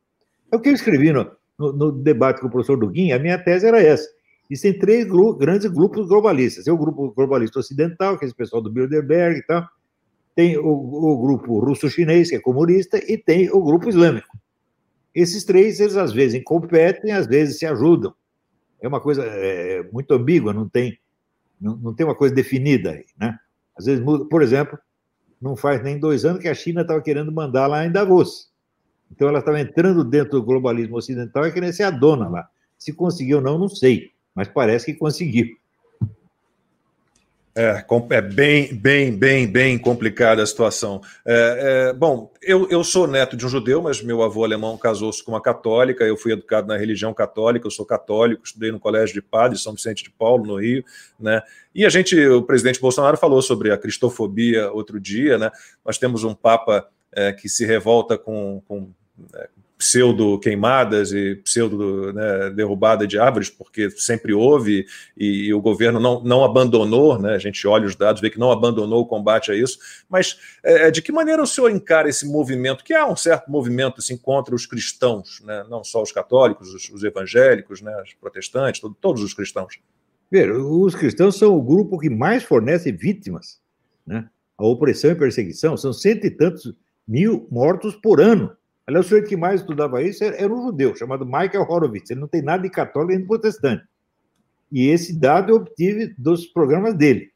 [0.50, 3.36] É o que eu escrevi no, no, no debate com o professor Duguin, a minha
[3.36, 4.08] tese era essa.
[4.50, 6.64] Existem três gru grandes grupos globalistas.
[6.64, 9.68] Tem o grupo globalista ocidental, que é esse pessoal do Bilderberg e tal.
[10.34, 14.38] Tem o, o grupo russo-chinês, que é comunista, e tem o grupo islâmico.
[15.14, 18.14] Esses três, eles às vezes competem, às vezes se ajudam.
[18.80, 20.98] É uma coisa é, muito ambígua, não tem,
[21.60, 23.36] não, não tem uma coisa definida aí, né?
[23.76, 24.24] Às vezes muda.
[24.26, 24.78] Por exemplo,
[25.40, 28.50] não faz nem dois anos que a China estava querendo mandar lá em Davos.
[29.10, 32.48] Então ela estava entrando dentro do globalismo ocidental e querendo ser a dona lá.
[32.76, 35.48] Se conseguiu ou não, não sei, mas parece que conseguiu.
[37.56, 41.00] É, é bem, bem, bem, bem complicada a situação.
[41.26, 45.24] É, é, bom, eu, eu sou neto de um judeu, mas meu avô alemão casou-se
[45.24, 46.04] com uma católica.
[46.04, 49.74] Eu fui educado na religião católica, eu sou católico, estudei no Colégio de Padres, São
[49.74, 50.84] Vicente de Paulo, no Rio.
[51.18, 51.42] Né?
[51.74, 55.36] E a gente, o presidente Bolsonaro falou sobre a cristofobia outro dia.
[55.36, 55.50] Né?
[55.84, 58.88] Nós temos um Papa é, que se revolta com, com
[59.34, 59.48] é,
[59.78, 64.84] pseudo queimadas e pseudo né, derrubada de árvores, porque sempre houve
[65.16, 68.40] e, e, o governo não, não abandonou, né, a gente olha os dados, vê que
[68.40, 72.08] não abandonou o combate a isso, mas é, é, de que maneira o senhor encara
[72.08, 76.10] esse movimento, que há um certo movimento assim, contra os cristãos, né, não só os
[76.10, 79.78] católicos, os, os evangélicos, né, os protestantes, todo, todos os cristãos?
[80.30, 83.60] Ver, os cristãos são o grupo que mais fornece vítimas,
[84.06, 84.28] né?
[84.58, 86.74] A opressão e perseguição são cento e tantos
[87.06, 88.54] mil mortos por ano
[88.88, 92.10] Aliás, o sujeito que mais estudava isso era um judeu, chamado Michael Horowitz.
[92.10, 93.84] Ele não tem nada de católico nem de protestante.
[94.72, 97.30] E esse dado eu obtive dos programas dele.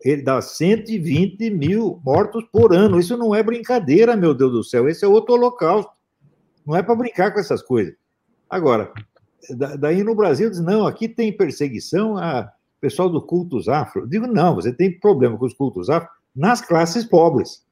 [0.00, 3.00] Ele dá 120 mil mortos por ano.
[3.00, 4.88] Isso não é brincadeira, meu Deus do céu.
[4.88, 5.90] Esse é outro holocausto.
[6.64, 7.96] Não é para brincar com essas coisas.
[8.48, 8.92] Agora,
[9.80, 14.02] daí no Brasil diz, não, aqui tem perseguição a pessoal do cultos afro.
[14.02, 17.66] Eu digo, não, você tem problema com os cultos afro nas classes pobres.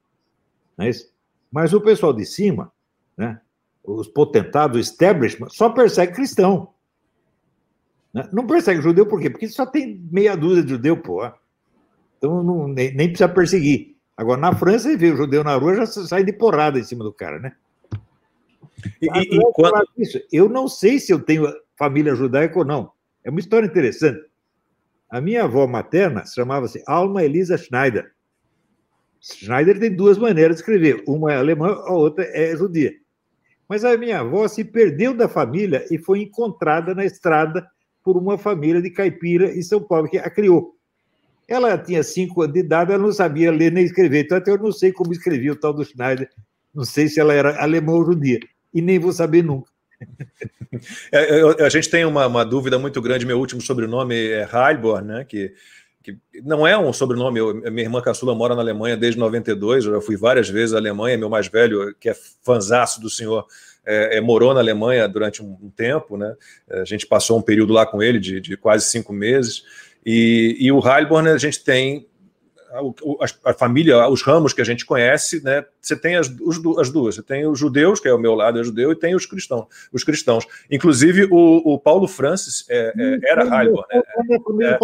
[0.77, 1.15] Não é isso?
[1.53, 2.74] Mas o pessoal de cima
[3.17, 3.41] né?
[3.85, 6.73] os potentados, o establishment, só persegue cristão.
[8.13, 8.29] Né?
[8.33, 9.29] Não persegue judeu por quê?
[9.29, 11.31] Porque só tem meia dúzia de judeu, pô.
[12.17, 13.97] Então não, nem, nem, precisa perseguir.
[14.17, 17.05] Agora, na França, ele vê o judeu na rua já sai de porrada em cima
[17.05, 17.53] do cara, né?
[19.03, 19.85] E, e, e quando...
[19.99, 22.93] isso, eu não sei se eu tenho família judaica ou não.
[23.25, 24.21] É uma história interessante.
[25.11, 28.13] A minha avó materna chamava-se Alma Elisa Schneider.
[29.21, 31.03] Schneider tem duas maneiras de escrever.
[31.07, 32.93] Uma é alemã, a outra é judia.
[33.69, 37.67] Mas a minha avó se perdeu da família e foi encontrada na estrada
[38.03, 40.75] por uma família de caipira em São Paulo, que a criou.
[41.49, 44.25] Ela tinha cinco anos de idade, ela não sabia ler nem escrever.
[44.25, 46.29] Então, até eu não sei como escrevia o tal do Schneider.
[46.75, 48.41] Não sei se ela era alemã ou judia.
[48.73, 49.71] E nem vou saber nunca.
[51.13, 53.25] É, eu, a gente tem uma, uma, dúvida muito grande.
[53.25, 55.25] Meu último sobrenome é Heilborn, né?
[55.25, 55.55] Que,
[56.05, 57.41] que não é um sobrenome.
[57.41, 59.87] Eu, minha irmã caçula mora na Alemanha desde 92.
[59.87, 61.17] Eu já fui várias vezes à Alemanha.
[61.17, 63.47] Meu mais velho, que é fanzaço do senhor,
[63.87, 66.37] é, é, morou na Alemanha durante um, um, tempo, né?
[66.71, 69.65] A gente passou um período lá com ele de, de quase cinco meses.
[70.05, 72.07] E, e o Heilborn, a gente tem
[72.71, 75.65] a, a, família, os ramos que a gente conhece, né?
[75.81, 77.15] Você tem as, os, as duas.
[77.15, 79.67] Você tem os judeus, que é o meu lado, é judeu, e tem os cristãos.
[79.91, 80.47] Os cristãos.
[80.71, 83.87] Inclusive, o, o Paulo Francis é, é, era Heilborn.
[83.91, 84.79] Né?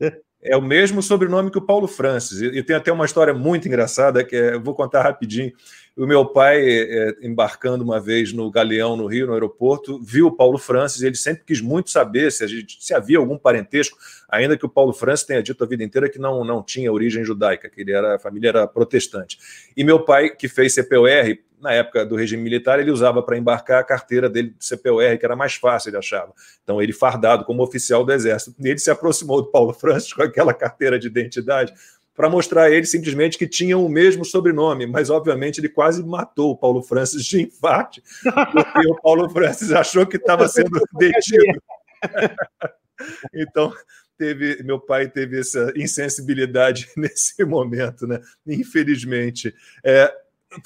[0.00, 2.40] É, é, o mesmo sobrenome que o Paulo Francis.
[2.40, 5.52] E, tem até uma história muito engraçada que é, eu vou contar rapidinho.
[5.96, 10.32] O meu pai, é, embarcando uma vez no Galeão, no Rio, no aeroporto, viu o
[10.32, 14.56] Paulo Francis e ele sempre quis muito saber se, gente, se, havia algum parentesco, ainda
[14.56, 17.68] que o Paulo Francis tenha dito a vida inteira que não, não tinha origem judaica,
[17.68, 19.38] que ele era, a família era protestante.
[19.76, 23.80] E meu pai, que fez CPOR, na época do regime militar, ele usava para embarcar
[23.80, 26.32] a carteira dele de CPOR, que era mais fácil, ele achava.
[26.62, 28.54] Então, ele fardado como oficial do Exército.
[28.60, 31.72] Ele se aproximou do Paulo Francis com aquela carteira de identidade
[32.14, 36.50] para mostrar a ele simplesmente que tinham o mesmo sobrenome, mas obviamente ele quase matou
[36.50, 41.62] o Paulo Francis de infarte, porque o Paulo Francis achou que estava sendo detido.
[43.32, 43.72] então,
[44.18, 48.20] teve, meu pai teve essa insensibilidade nesse momento, né?
[48.44, 49.54] Infelizmente.
[49.84, 50.12] É,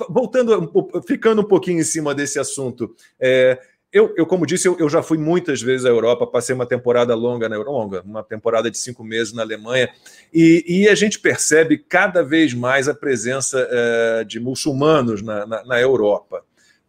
[0.08, 0.72] voltando,
[1.06, 3.58] ficando um pouquinho em cima desse assunto, é,
[3.92, 7.14] eu, eu, como disse, eu, eu, já fui muitas vezes à Europa, passei uma temporada
[7.14, 9.90] longa na longa, uma temporada de cinco meses na Alemanha,
[10.32, 15.64] e, e a gente percebe cada vez mais a presença é, de muçulmanos na, na,
[15.64, 16.42] na Europa.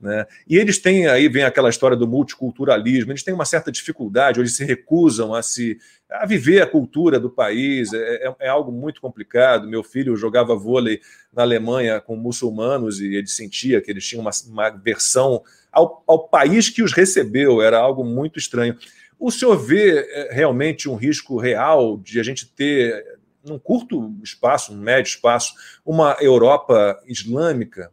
[0.03, 0.25] Né?
[0.45, 4.53] E eles têm, aí vem aquela história do multiculturalismo, eles têm uma certa dificuldade, eles
[4.53, 5.77] se recusam a se
[6.11, 9.65] a viver a cultura do país, é, é, é algo muito complicado.
[9.65, 10.99] Meu filho jogava vôlei
[11.31, 15.41] na Alemanha com muçulmanos e ele sentia que eles tinham uma, uma versão
[15.71, 18.77] ao, ao país que os recebeu, era algo muito estranho.
[19.17, 23.05] O senhor vê é, realmente um risco real de a gente ter,
[23.41, 25.53] num curto espaço, num médio espaço,
[25.85, 27.89] uma Europa islâmica?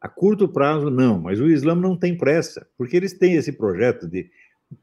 [0.00, 4.06] A curto prazo, não, mas o Islã não tem pressa, porque eles têm esse projeto
[4.06, 4.30] de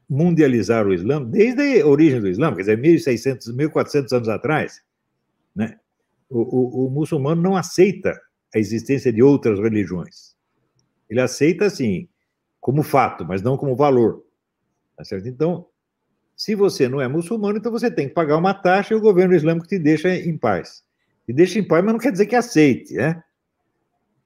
[0.08, 4.82] mundializar o Islã desde a origem do Islã, quer dizer, 1.600, 1.400 anos atrás.
[5.54, 5.78] Né?
[6.28, 8.20] O, o, o muçulmano não aceita
[8.54, 10.34] a existência de outras religiões.
[11.08, 12.08] Ele aceita, assim,
[12.60, 14.24] como fato, mas não como valor.
[14.96, 15.28] Tá certo?
[15.28, 15.66] Então,
[16.36, 19.34] se você não é muçulmano, então você tem que pagar uma taxa e o governo
[19.34, 20.84] islâmico te deixa em paz.
[21.24, 23.22] Te deixa em paz, mas não quer dizer que aceite, né?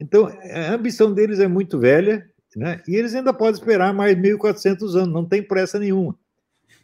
[0.01, 2.27] Então, a ambição deles é muito velha,
[2.57, 2.83] né?
[2.89, 6.17] e eles ainda podem esperar mais 1.400 anos, não tem pressa nenhuma.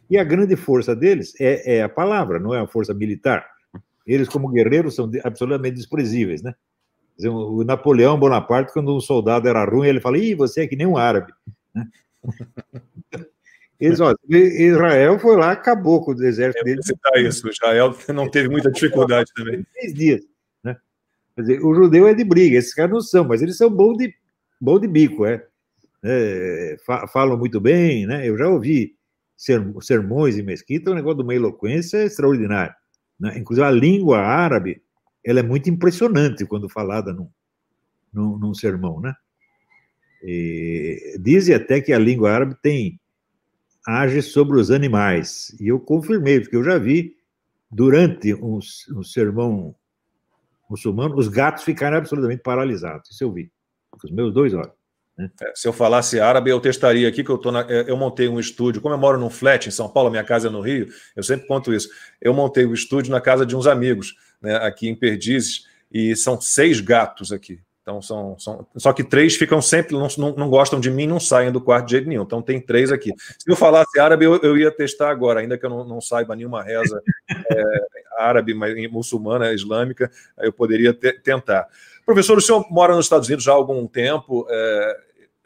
[0.09, 3.45] E a grande força deles é, é, a palavra, não é a força militar.
[4.05, 6.41] Eles, como guerreiros, são absolutamente desprezíveis.
[6.41, 6.55] Né?
[7.17, 10.77] Dizer, o Napoleão Bonaparte, quando um soldado era ruim, ele fala: Ih, você é que
[10.77, 11.33] nem um árabe.
[11.75, 11.85] Né?
[13.79, 16.81] Eles, ó, Israel foi lá, acabou com o exército dele.
[16.81, 19.63] Citar isso, Israel não teve muita dificuldade também.
[19.73, 20.21] Três dias.
[21.37, 23.95] Quer dizer, o judeu é de briga, esses caras não são, mas eles são bons
[23.95, 24.11] de,
[24.59, 25.45] bom de bico, é.
[26.03, 26.75] é
[27.13, 28.27] falam muito bem, né?
[28.27, 28.95] Eu já ouvi
[29.79, 32.75] sermões em mesquita, um negócio de uma eloquência extraordinária.
[33.19, 33.37] Né?
[33.37, 34.81] Inclusive, a língua árabe
[35.23, 37.29] ela é muito impressionante quando falada num,
[38.11, 39.13] num, num sermão, né?
[40.23, 42.99] E dizem até que a língua árabe tem
[43.85, 45.55] age sobre os animais.
[45.59, 47.15] E eu confirmei, porque eu já vi,
[47.69, 48.57] durante um,
[48.95, 49.75] um sermão
[50.69, 53.09] muçulmano, os gatos ficaram absolutamente paralisados.
[53.09, 53.51] Isso eu vi.
[54.03, 54.77] Os meus dois olhos.
[55.17, 55.29] Né?
[55.41, 58.27] É, se eu falasse árabe, eu testaria aqui que eu, tô na, é, eu montei
[58.27, 58.81] um estúdio.
[58.81, 61.47] Como eu moro num flat em São Paulo, minha casa é no Rio, eu sempre
[61.47, 61.89] conto isso.
[62.21, 66.15] Eu montei o um estúdio na casa de uns amigos, né, aqui em Perdizes, e
[66.15, 67.59] são seis gatos aqui.
[67.81, 71.21] Então, são, são, só que três ficam sempre, não, não, não, gostam de mim, não
[71.21, 72.23] saem do quarto de jeito nenhum.
[72.23, 73.13] Então, tem três aqui.
[73.17, 76.35] Se eu falasse árabe, eu, eu ia testar agora, ainda que eu não, não saiba
[76.35, 77.01] nenhuma reza
[77.49, 77.79] é,
[78.17, 78.53] árabe,
[78.89, 81.67] muçulmana, islâmica, eu poderia tentar.
[82.05, 84.47] Professor, o senhor mora nos Estados Unidos há algum tempo.
[84.49, 84.97] É,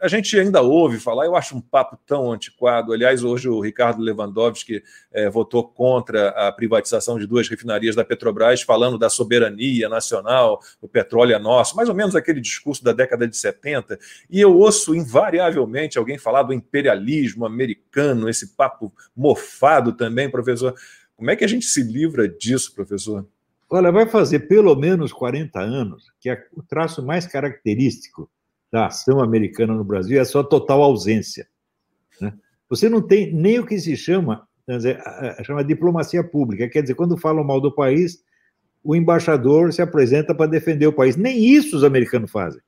[0.01, 2.91] a gente ainda ouve falar, eu acho um papo tão antiquado.
[2.91, 8.63] Aliás, hoje o Ricardo Lewandowski é, votou contra a privatização de duas refinarias da Petrobras,
[8.63, 13.27] falando da soberania nacional, o petróleo é nosso, mais ou menos aquele discurso da década
[13.27, 13.99] de 70.
[14.27, 20.73] E eu ouço invariavelmente alguém falar do imperialismo americano, esse papo mofado também, professor.
[21.15, 23.27] Como é que a gente se livra disso, professor?
[23.69, 28.29] Olha, vai fazer pelo menos 40 anos que é o traço mais característico
[28.71, 31.47] da ação americana no Brasil é a sua total ausência.
[32.19, 32.33] Né?
[32.69, 35.01] Você não tem nem o que se chama, dizer,
[35.43, 38.23] chama diplomacia pública, quer dizer, quando falam mal do país,
[38.83, 41.15] o embaixador se apresenta para defender o país.
[41.15, 42.61] Nem isso os americanos fazem.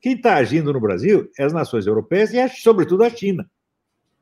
[0.00, 3.48] Quem está agindo no Brasil é as nações europeias e, sobretudo, a China.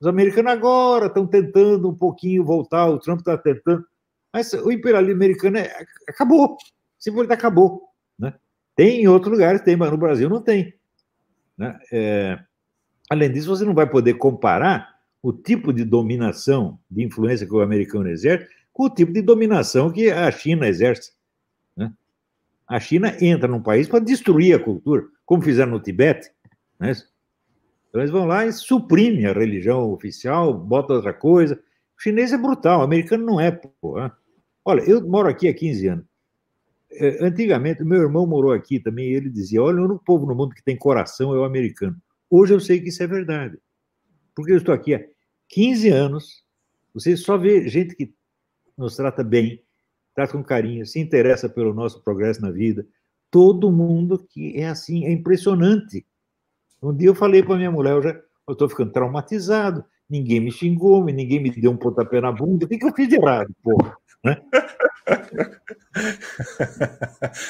[0.00, 3.84] Os americanos agora estão tentando um pouquinho voltar, o Trump está tentando,
[4.32, 6.56] mas o imperialismo americano é, acabou,
[6.98, 7.88] simplesmente acabou.
[8.18, 8.34] Né?
[8.74, 10.74] Tem em outros lugares, tem, mas no Brasil não tem.
[11.56, 11.78] Né?
[11.90, 12.38] É,
[13.08, 17.62] além disso, você não vai poder comparar o tipo de dominação, de influência que o
[17.62, 21.12] americano exerce, com o tipo de dominação que a China exerce.
[21.74, 21.90] Né?
[22.68, 26.30] A China entra num país para destruir a cultura, como fizeram no Tibete.
[26.78, 26.92] Né?
[27.96, 31.54] Então eles vão lá e suprimem a religião oficial, botam outra coisa.
[31.98, 33.58] O chinês é brutal, o americano não é.
[34.62, 36.04] Olha, eu moro aqui há 15 anos.
[36.92, 40.34] É, antigamente, meu irmão morou aqui também, e ele dizia: Olha, o único povo no
[40.34, 41.96] mundo que tem coração é o americano.
[42.28, 43.56] Hoje eu sei que isso é verdade.
[44.34, 45.02] Porque eu estou aqui há
[45.48, 46.44] 15 anos,
[46.92, 48.12] você só vê gente que
[48.76, 49.62] nos trata bem,
[50.14, 52.86] trata com carinho, se interessa pelo nosso progresso na vida.
[53.30, 56.04] Todo mundo que é assim, é impressionante.
[56.82, 58.20] Um dia eu falei para minha mulher, eu já
[58.50, 62.78] estou ficando traumatizado, ninguém me xingou, ninguém me deu um pontapé na bunda, o que,
[62.78, 63.96] que eu fiz de errado, porra?
[64.24, 64.36] Né?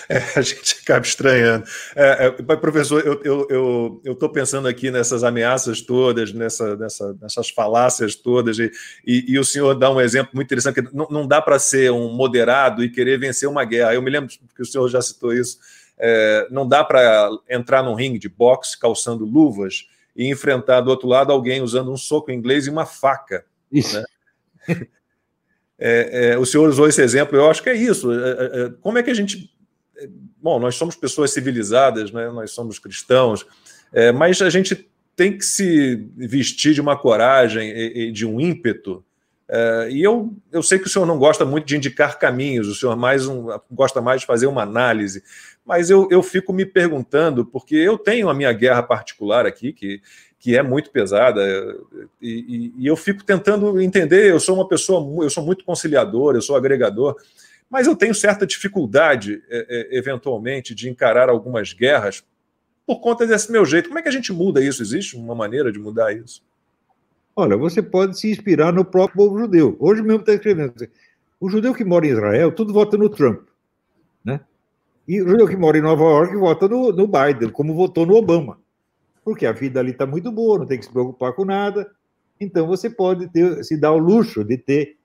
[0.09, 1.65] É, a gente acaba estranhando.
[1.97, 7.17] É, é, professor, eu estou eu, eu, eu pensando aqui nessas ameaças todas, nessa, nessa,
[7.21, 8.71] nessas falácias todas, e,
[9.05, 11.91] e, e, o senhor dá um exemplo muito interessante, que não, não dá para ser
[11.91, 13.95] um moderado e querer vencer uma guerra.
[13.95, 15.59] Eu me lembro que o senhor já citou isso.
[15.99, 21.09] É, não dá para entrar num ringue de boxe calçando luvas e enfrentar do outro
[21.09, 23.45] lado alguém usando um soco inglês e uma faca.
[23.71, 23.99] Isso.
[23.99, 24.07] Né?
[25.79, 28.11] É, é, o senhor usou esse exemplo, eu acho que é isso.
[28.11, 29.55] É, é, é como é que a gente.
[30.41, 32.31] Bom, nós somos pessoas civilizadas, né?
[32.31, 33.47] nós somos cristãos.
[33.93, 38.41] É, mas a gente tem que se vestir de uma coragem e, e de um
[38.41, 39.05] ímpeto.
[39.49, 42.75] É, e eu, eu sei que o senhor não gosta muito de indicar caminhos, o
[42.75, 45.23] senhor mais um, gosta mais de fazer uma análise,
[45.67, 50.01] mas eu, eu fico me perguntando, porque eu tenho a minha guerra particular aqui, que,
[50.39, 51.43] que é muito pesada,
[52.23, 54.31] e, e, e eu fico tentando entender.
[54.31, 57.17] Eu sou uma pessoa, eu sou muito conciliador, eu sou agregador,
[57.69, 62.25] mas eu tenho certa dificuldade, é, é, eventualmente, de encarar algumas guerras
[62.87, 63.89] por conta desse meu jeito.
[63.89, 64.81] Como é que a gente muda isso?
[64.81, 66.45] Existe uma maneira de mudar isso?
[67.35, 69.77] Olha, você pode se inspirar no próprio povo judeu.
[69.81, 70.73] Hoje mesmo está escrevendo.
[71.41, 73.41] O judeu que mora em Israel, tudo vota no Trump.
[75.07, 78.17] E o judeu que mora em Nova York vota no, no Biden, como votou no
[78.17, 78.59] Obama.
[79.25, 81.91] Porque a vida ali está muito boa, não tem que se preocupar com nada.
[82.41, 84.97] Então você pode ter, se dar o luxo de ter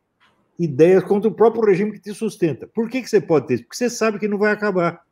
[0.58, 2.68] ideias contra o próprio regime que te sustenta.
[2.68, 3.64] Por que, que você pode ter isso?
[3.64, 5.04] Porque você sabe que não vai acabar.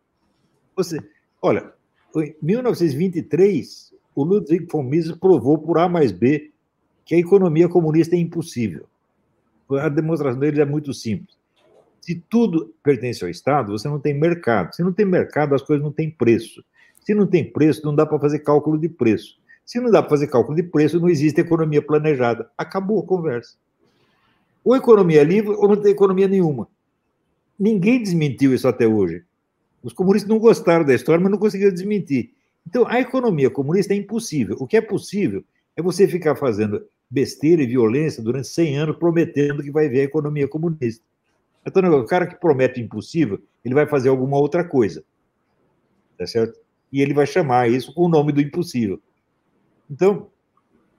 [0.76, 1.00] Você,
[1.42, 1.74] olha,
[2.16, 6.52] em 1923, o Ludwig von Mises provou por A mais B
[7.06, 8.86] que a economia comunista é impossível.
[9.72, 11.39] A demonstração dele é muito simples.
[12.02, 14.74] Se tudo pertence ao Estado, você não tem mercado.
[14.74, 16.64] Se não tem mercado, as coisas não têm preço.
[17.02, 19.38] Se não tem preço, não dá para fazer cálculo de preço.
[19.66, 22.50] Se não dá para fazer cálculo de preço, não existe economia planejada.
[22.58, 23.56] Acabou a conversa.
[24.64, 26.68] Ou economia livre ou não tem economia nenhuma.
[27.60, 29.24] Ninguém desmentiu isso até hoje.
[29.84, 32.32] Os comunistas não gostaram da história, mas não conseguiram desmentir.
[32.68, 34.56] Então, a economia comunista é impossível.
[34.60, 35.44] O que é possível
[35.76, 40.04] é você ficar fazendo besteira e violência durante 100 anos, prometendo que vai ver a
[40.04, 41.04] economia comunista.
[41.66, 45.04] Então, o cara que promete o impossível, ele vai fazer alguma outra coisa.
[46.18, 46.60] Tá certo?
[46.92, 49.02] E ele vai chamar isso com o nome do impossível.
[49.90, 50.28] Então,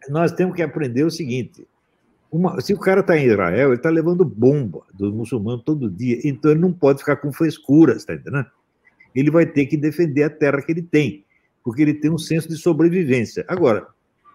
[0.08, 1.66] nós temos que aprender o seguinte:
[2.30, 6.18] uma, se o cara está em Israel, ele está levando bomba dos muçulmanos todo dia,
[6.24, 8.46] então ele não pode ficar com frescuras, tá entendendo?
[9.14, 11.24] ele vai ter que defender a terra que ele tem,
[11.64, 13.44] porque ele tem um senso de sobrevivência.
[13.48, 13.86] Agora,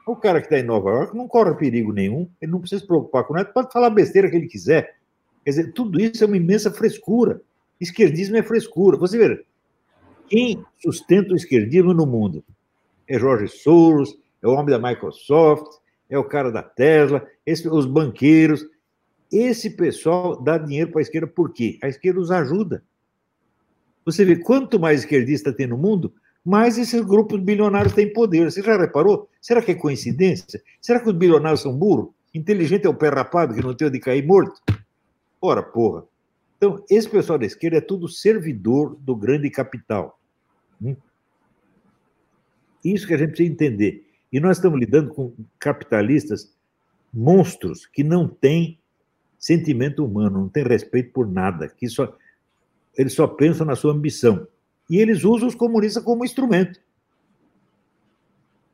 [0.05, 2.87] o cara que está em Nova York não corre perigo nenhum, ele não precisa se
[2.87, 4.94] preocupar com nada, pode falar besteira que ele quiser.
[5.45, 7.39] Quer dizer, tudo isso é uma imensa frescura.
[7.79, 8.97] Esquerdismo é frescura.
[8.97, 9.45] Você vê,
[10.27, 12.43] quem sustenta o esquerdismo no mundo?
[13.07, 15.77] É Jorge Soros, é o homem da Microsoft,
[16.09, 18.65] é o cara da Tesla, esse, os banqueiros.
[19.31, 21.77] Esse pessoal dá dinheiro para a esquerda por quê?
[21.83, 22.83] A esquerda os ajuda.
[24.03, 26.11] Você vê, quanto mais esquerdista tem no mundo,
[26.43, 28.49] mais esses grupos bilionários têm poder.
[28.49, 29.29] Você já reparou?
[29.39, 30.61] Será que é coincidência?
[30.81, 32.09] Será que os bilionários são burros?
[32.33, 34.59] Inteligente é o pé rapado que não tem onde cair morto?
[35.45, 36.03] Ora, porra.
[36.57, 40.19] Então, esse pessoal da esquerda é tudo servidor do grande capital.
[40.81, 40.95] Hum?
[42.83, 44.07] Isso que a gente precisa entender.
[44.33, 46.51] E nós estamos lidando com capitalistas
[47.13, 48.79] monstros que não têm
[49.37, 52.17] sentimento humano, não têm respeito por nada, que só
[52.97, 54.47] eles só pensam na sua ambição.
[54.89, 56.79] E eles usam os comunistas como instrumento.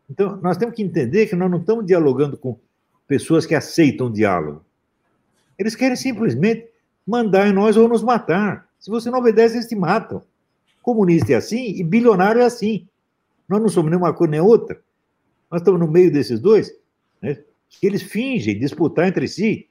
[0.09, 2.57] Então, nós temos que entender que nós não estamos dialogando com
[3.07, 4.63] pessoas que aceitam diálogo.
[5.58, 6.68] Eles querem simplesmente
[7.06, 8.68] mandar em nós ou nos matar.
[8.80, 10.22] Se você não obedece, eles te matam.
[10.82, 12.88] Comunista é assim e bilionário é assim.
[13.47, 14.82] Nós não somos nem uma coisa nem outra.
[15.49, 16.74] Nós estamos no meio desses dois,
[17.22, 17.38] né,
[17.70, 19.68] que eles fingem disputar entre si.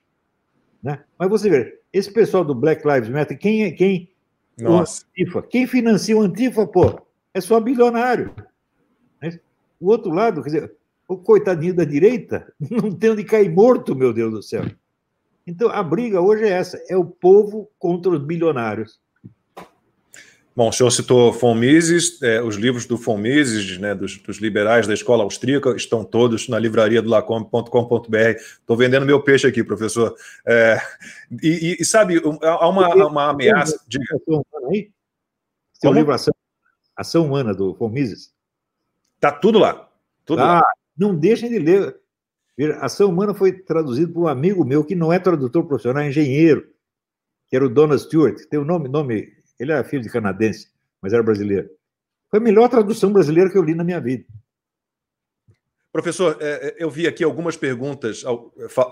[0.83, 1.03] Né?
[1.18, 4.11] Mas você vê, esse pessoal do Black Lives Matter, quem, é, quem
[4.59, 5.05] nossa.
[5.11, 5.43] Antifa.
[5.43, 7.01] Quem financia o Antifa, pô?
[7.33, 8.35] É só bilionário.
[9.81, 10.72] O outro lado, quer dizer,
[11.09, 14.64] o coitadinho da direita não tem onde cair morto, meu Deus do céu.
[15.47, 19.01] Então, a briga hoje é essa: é o povo contra os bilionários.
[20.55, 24.38] Bom, o senhor citou von Mises, é, os livros do von Mises, né, dos, dos,
[24.38, 28.16] liberais da escola austríaca, estão todos na livraria do lacombe.com.br.
[28.36, 30.14] Estou vendendo meu peixe aqui, professor.
[30.45, 30.78] É,
[31.43, 33.80] e, e, sabe, há uma, uma ameaça.
[33.86, 33.99] de
[35.80, 36.34] Tem o livro Ação,
[36.97, 38.34] Ação Humana do von Mises?
[39.14, 39.88] Está tudo lá.
[40.24, 40.62] Tudo ah, lá.
[40.99, 41.99] Não deixem de ler.
[42.80, 46.68] Ação Humana foi traduzido por um amigo meu que não é tradutor profissional, é engenheiro,
[47.48, 48.38] que era o Donald Stewart.
[48.48, 50.68] Tem o um nome, nome ele era filho de canadense,
[51.00, 51.68] mas era brasileiro.
[52.30, 54.24] Foi a melhor tradução brasileira que eu li na minha vida.
[55.92, 58.22] Professor, é, é, eu vi aqui algumas perguntas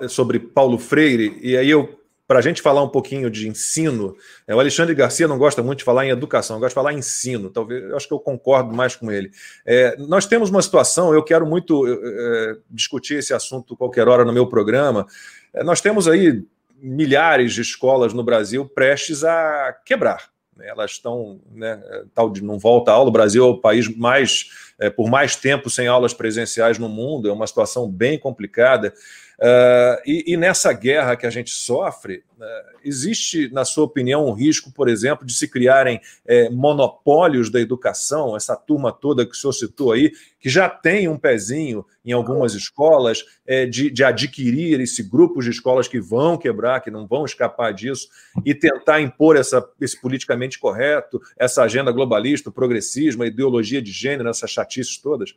[0.08, 1.97] sobre Paulo Freire, e aí eu,
[2.28, 4.14] para a gente falar um pouquinho de ensino,
[4.46, 6.98] é, o Alexandre Garcia não gosta muito de falar em educação, gosta de falar em
[6.98, 9.30] ensino, talvez, eu acho que eu concordo mais com ele.
[9.64, 14.32] É, nós temos uma situação, eu quero muito é, discutir esse assunto qualquer hora no
[14.32, 15.06] meu programa,
[15.54, 16.44] é, nós temos aí
[16.80, 20.28] milhares de escolas no Brasil prestes a quebrar
[20.60, 21.80] elas estão, né,
[22.14, 23.08] tal de não volta a aula.
[23.08, 24.46] O Brasil é o país mais,
[24.78, 28.92] é, por mais tempo sem aulas presenciais no mundo, é uma situação bem complicada.
[29.38, 34.32] Uh, e, e, nessa guerra que a gente sofre, É, existe, na sua opinião, um
[34.32, 39.34] risco, por exemplo, de se criarem é, monopólios da educação, essa turma toda que o
[39.34, 44.80] senhor citou aí, que já tem um pezinho em algumas escolas, é, de, de adquirir
[44.80, 48.08] esse grupo de escolas que vão quebrar, que não vão escapar disso,
[48.44, 53.90] e tentar impor essa, esse politicamente correto, essa agenda globalista, o progressismo, a ideologia de
[53.90, 55.34] gênero, essas chatices todas?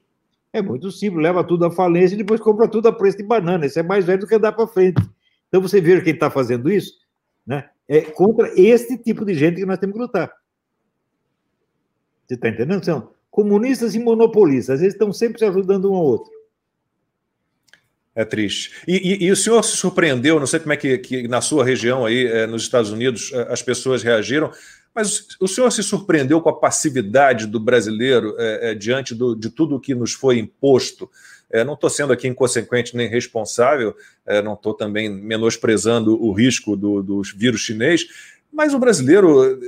[0.53, 3.65] É muito simples, leva tudo à falência e depois compra tudo a preço de banana.
[3.65, 5.01] Isso é mais velho do que andar para frente.
[5.47, 6.93] Então você vê quem está fazendo isso,
[7.45, 7.69] né?
[7.87, 10.31] É contra este tipo de gente que nós temos que lutar.
[12.25, 12.83] Você está entendendo?
[12.83, 16.31] São comunistas e monopolistas, eles estão sempre se ajudando um ao outro.
[18.13, 18.83] É triste.
[18.85, 21.63] E, e, e, o senhor se surpreendeu, não sei como é que, que na sua
[21.63, 24.51] região aí, é, nos Estados Unidos, é, as pessoas reagiram,
[24.93, 29.49] mas o senhor se surpreendeu com a passividade do brasileiro é, é, diante do, de
[29.49, 31.09] tudo o que nos foi imposto?
[31.49, 36.75] É, não estou sendo aqui inconsequente nem responsável, é, não estou também menosprezando o risco
[36.75, 38.05] do, do vírus chinês,
[38.51, 39.59] mas o brasileiro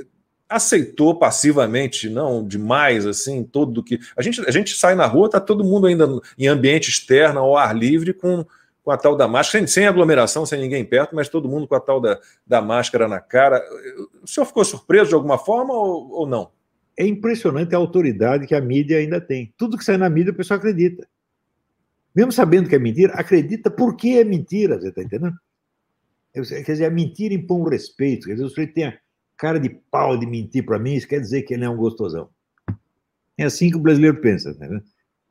[0.48, 3.98] aceitou passivamente, não demais, assim, tudo que.
[4.16, 6.06] A gente, a gente sai na rua, está todo mundo ainda
[6.38, 8.46] em ambiente externo, ao ar livre, com
[8.84, 11.74] com a tal da máscara, sem, sem, aglomeração, sem ninguém perto, mas todo mundo com
[11.74, 13.64] a tal da, da máscara na cara.
[14.22, 16.52] O senhor ficou surpreso de alguma forma ou, ou não?
[16.96, 19.52] É impressionante a autoridade que a mídia ainda tem.
[19.56, 21.08] Tudo que sai na mídia, o pessoal acredita.
[22.14, 25.36] Mesmo sabendo que é mentira, acredita porque é mentira, você está entendendo?
[26.32, 28.26] Quer dizer, a mentira impõe um respeito.
[28.26, 28.98] Quer dizer, o sujeito tem a
[29.36, 32.28] cara de pau de mentir para mim, isso quer dizer que ele é um gostosão.
[33.36, 34.54] É assim que o brasileiro pensa.
[34.54, 34.66] Tá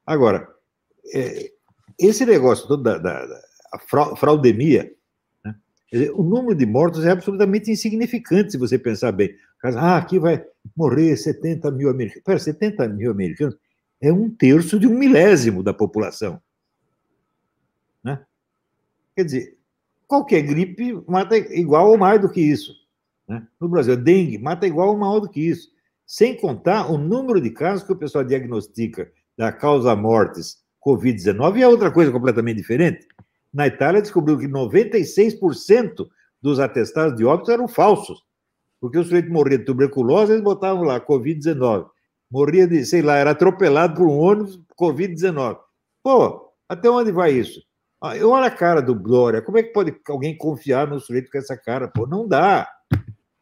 [0.06, 0.50] Agora,
[1.14, 1.52] é,
[2.00, 4.92] esse negócio todo da, da, da fraudemia,
[5.44, 5.56] né?
[5.92, 9.36] dizer, o número de mortos é absolutamente insignificante, se você pensar bem.
[9.64, 10.44] Ah, aqui vai
[10.76, 12.24] morrer 70 mil americanos.
[12.24, 13.56] Pera, 70 mil americanos
[14.02, 16.42] é um terço de um milésimo da população.
[18.04, 18.22] Né?
[19.16, 19.58] Quer dizer,
[20.06, 22.74] qualquer gripe mata igual ou mais do que isso.
[23.28, 23.48] Né?
[23.60, 25.72] No Brasil, a dengue mata igual ou mais do que isso.
[26.06, 31.68] Sem contar o número de casos que o pessoal diagnostica da causa mortes Covid-19 é
[31.68, 33.08] outra coisa completamente diferente.
[33.54, 36.08] Na Itália, descobriu que 96%
[36.42, 38.22] dos atestados de óbito eram falsos,
[38.82, 41.88] porque o sujeito morria de tuberculose, eles botavam lá Covid-19.
[42.30, 45.58] Morria de, sei lá, era atropelado por um ônibus, Covid-19.
[46.04, 47.62] Pô, até onde vai isso?
[48.02, 51.38] Ah, olha a cara do Glória, como é que pode alguém confiar no sujeito com
[51.38, 51.88] essa cara?
[51.88, 52.68] Pô, não dá.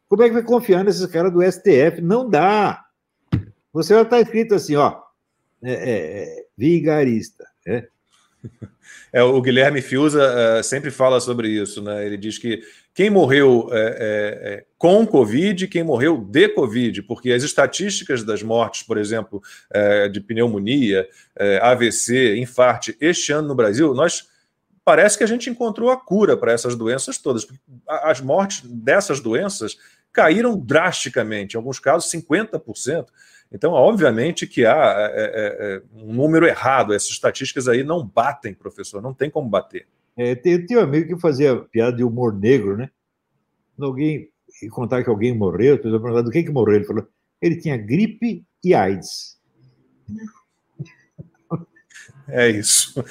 [0.07, 2.01] Como é que vai confiar nesses caras do STF?
[2.01, 2.83] Não dá.
[3.73, 4.99] Você já está escrito assim, ó,
[5.63, 7.45] é, é, é vigarista.
[7.65, 7.87] É?
[9.13, 12.05] É, o Guilherme Fiuza uh, sempre fala sobre isso, né?
[12.05, 12.61] Ele diz que
[12.93, 18.43] quem morreu é, é, é, com Covid, quem morreu de Covid, porque as estatísticas das
[18.43, 21.07] mortes, por exemplo, é, de pneumonia,
[21.37, 24.27] é, AVC, infarte, este ano no Brasil, nós
[24.83, 27.47] parece que a gente encontrou a cura para essas doenças todas.
[27.87, 29.77] As mortes dessas doenças
[30.11, 33.05] caíram drasticamente, em alguns casos 50%.
[33.51, 38.53] Então, obviamente que há é, é, é, um número errado, essas estatísticas aí não batem,
[38.53, 39.87] professor, não tem como bater.
[40.15, 42.89] É, tem, tem um amigo que fazia piada de humor negro, né?
[43.75, 44.29] Quando alguém
[44.69, 47.07] contar que alguém morreu, pessoa perguntava do que, que morreu, ele falou,
[47.41, 49.39] ele tinha gripe e AIDS.
[52.33, 53.03] É isso.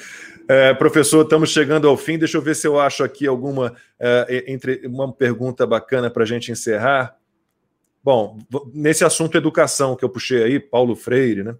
[0.47, 2.17] É, professor, estamos chegando ao fim.
[2.17, 6.25] Deixa eu ver se eu acho aqui alguma é, entre uma pergunta bacana para a
[6.25, 7.15] gente encerrar.
[8.03, 8.39] Bom,
[8.73, 11.55] nesse assunto educação que eu puxei aí, Paulo Freire, né?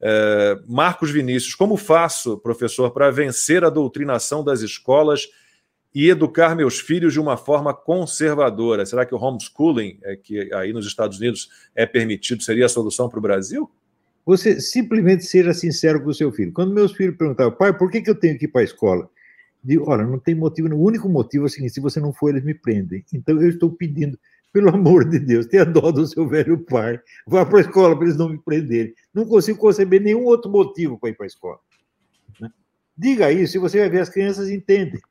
[0.00, 5.28] É, Marcos Vinícius, como faço, professor, para vencer a doutrinação das escolas
[5.94, 8.84] e educar meus filhos de uma forma conservadora?
[8.84, 13.08] Será que o homeschooling, é, que aí nos Estados Unidos é permitido, seria a solução
[13.08, 13.70] para o Brasil?
[14.26, 16.52] Você simplesmente seja sincero com o seu filho.
[16.52, 19.08] Quando meus filhos perguntavam, pai, por que, que eu tenho que ir para a escola?
[19.62, 22.30] Digo, olha, não tem motivo, o único motivo é o seguinte: se você não for,
[22.30, 23.04] eles me prendem.
[23.12, 24.18] Então eu estou pedindo
[24.54, 27.00] pelo amor de Deus, tenha dó do seu velho pai.
[27.26, 28.94] Vá para a escola para eles não me prenderem.
[29.12, 31.58] Não consigo conceber nenhum outro motivo para ir para a escola.
[32.40, 32.48] Né?
[32.96, 35.02] Diga isso e você vai ver as crianças entendem.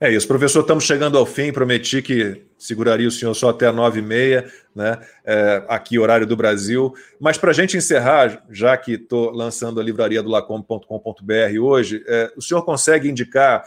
[0.00, 0.60] É isso, professor.
[0.60, 1.52] Estamos chegando ao fim.
[1.52, 4.98] Prometi que seguraria o senhor só até nove e meia, né?
[5.26, 6.94] É, aqui, horário do Brasil.
[7.20, 12.32] Mas para a gente encerrar, já que estou lançando a livraria do lacom.com.br hoje, é,
[12.34, 13.62] o senhor consegue indicar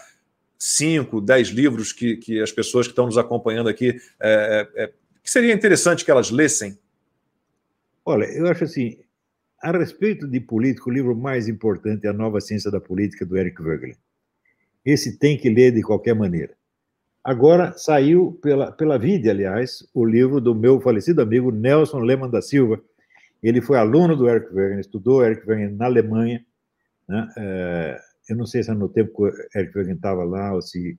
[0.59, 4.93] cinco, dez livros que, que as pessoas que estão nos acompanhando aqui, é, é, é,
[5.23, 6.77] que seria interessante que elas lessem?
[8.05, 8.97] Olha, eu acho assim,
[9.61, 13.37] a respeito de política, o livro mais importante é A Nova Ciência da Política, do
[13.37, 13.95] Eric Voegelin.
[14.85, 16.53] Esse tem que ler de qualquer maneira.
[17.23, 22.41] Agora saiu pela, pela VID, aliás, o livro do meu falecido amigo Nelson Lehmann da
[22.41, 22.81] Silva.
[23.43, 26.43] Ele foi aluno do Eric Wegener, estudou Eric Wegener na Alemanha,
[27.07, 27.27] né?
[27.37, 30.97] É, eu não sei se no tempo que Eric Wegener estava lá ou se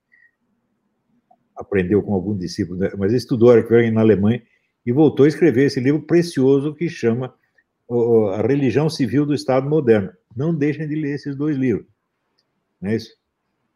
[1.56, 2.90] aprendeu com algum discípulo, né?
[2.98, 4.42] mas estudou Erckberg na Alemanha
[4.84, 7.34] e voltou a escrever esse livro precioso que chama
[8.34, 10.10] A Religião Civil do Estado Moderno.
[10.34, 11.86] Não deixem de ler esses dois livros.
[12.80, 13.10] Não é isso?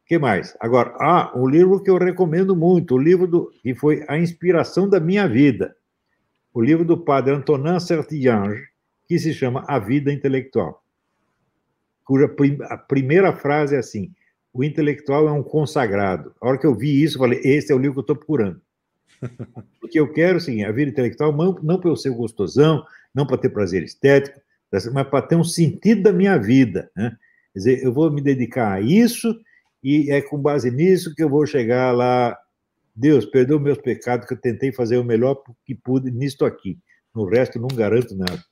[0.06, 0.56] Que mais?
[0.60, 4.88] Agora, há um livro que eu recomendo muito, o livro do, que foi a inspiração
[4.88, 5.74] da minha vida.
[6.52, 8.62] O livro do padre Antonin Sertillange,
[9.06, 10.83] que se chama A Vida Intelectual.
[12.04, 14.12] Cuja prim, a primeira frase é assim:
[14.52, 16.34] o intelectual é um consagrado.
[16.40, 18.16] A hora que eu vi isso, eu falei: esse é o livro que eu estou
[18.16, 18.60] procurando.
[19.80, 22.84] Porque eu quero, sim, a vida intelectual não, não para eu ser gostosão,
[23.14, 24.40] não para ter prazer estético,
[24.92, 26.90] mas para ter um sentido da minha vida.
[26.96, 27.16] Né?
[27.52, 29.36] Quer dizer, eu vou me dedicar a isso
[29.82, 32.36] e é com base nisso que eu vou chegar lá.
[32.96, 36.78] Deus, perdoa meus pecados, que eu tentei fazer o melhor que pude nisto aqui.
[37.14, 38.42] No resto, não garanto nada.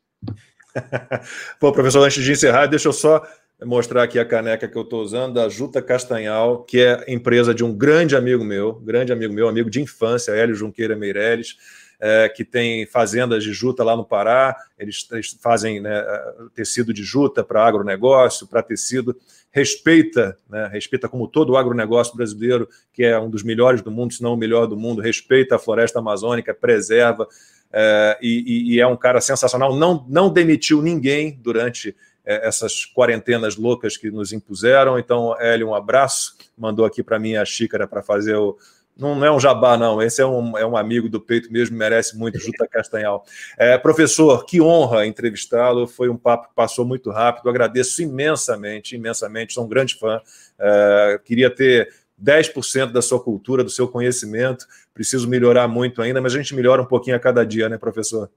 [1.60, 3.22] Bom, professor, antes de encerrar, deixa eu só
[3.64, 7.64] mostrar aqui a caneca que eu estou usando, da Juta Castanhal, que é empresa de
[7.64, 11.56] um grande amigo meu, grande amigo meu, amigo de infância, Hélio Junqueira Meirelles,
[12.00, 16.04] é, que tem fazendas de juta lá no Pará, eles, eles fazem né,
[16.52, 19.16] tecido de juta para agronegócio, para tecido,
[19.52, 24.12] respeita, né, respeita como todo o agronegócio brasileiro, que é um dos melhores do mundo,
[24.12, 27.28] se não o melhor do mundo, respeita a floresta amazônica, preserva,
[27.72, 33.56] é, e, e, é um cara sensacional, não, não demitiu ninguém durante é, essas quarentenas
[33.56, 34.98] loucas que nos impuseram.
[34.98, 36.36] Então, Hélio, um abraço.
[36.56, 38.56] Mandou aqui para mim a xícara para fazer o.
[38.96, 40.02] Não é um jabá, não.
[40.02, 43.24] Esse é um, é um amigo do peito mesmo, merece muito, Juta Castanhal.
[43.58, 45.86] É, professor, que honra entrevistá-lo.
[45.86, 47.48] Foi um papo que passou muito rápido.
[47.48, 49.54] Agradeço imensamente, imensamente.
[49.54, 50.20] Sou um grande fã.
[50.58, 51.88] É, queria ter
[52.22, 54.66] 10% da sua cultura, do seu conhecimento.
[54.92, 58.30] Preciso melhorar muito ainda, mas a gente melhora um pouquinho a cada dia, né, professor?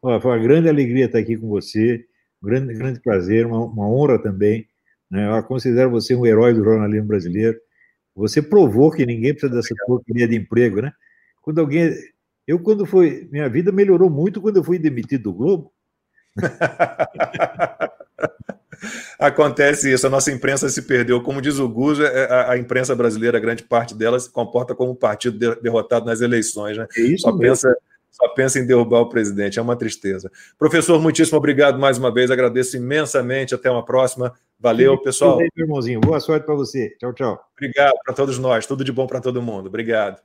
[0.00, 2.04] Foi uma grande alegria estar aqui com você
[2.42, 4.66] grande, grande prazer, uma, uma honra também.
[5.10, 5.28] Né?
[5.38, 7.58] Eu considero você um herói do jornalismo brasileiro.
[8.14, 10.92] Você provou que ninguém precisa dessa porcaria de emprego, né?
[11.40, 11.92] Quando alguém.
[12.46, 13.28] Eu, quando foi.
[13.30, 15.72] Minha vida melhorou muito quando eu fui demitido do Globo.
[19.18, 21.22] Acontece isso, a nossa imprensa se perdeu.
[21.22, 24.92] Como diz o Guzo, é, a, a imprensa brasileira, grande parte dela, se comporta como
[24.92, 26.76] um partido de, derrotado nas eleições.
[26.76, 26.86] Né?
[26.96, 27.40] É isso Só mesmo.
[27.40, 27.76] pensa
[28.12, 29.58] só pensa em derrubar o presidente.
[29.58, 30.30] É uma tristeza.
[30.58, 32.30] Professor, muitíssimo obrigado mais uma vez.
[32.30, 33.54] Agradeço imensamente.
[33.54, 34.32] Até uma próxima.
[34.60, 35.40] Valeu, pessoal.
[35.56, 36.00] Irmãozinho.
[36.00, 36.94] Boa sorte para você.
[37.00, 37.44] Tchau, tchau.
[37.56, 38.66] Obrigado para todos nós.
[38.66, 39.66] Tudo de bom para todo mundo.
[39.66, 40.22] Obrigado.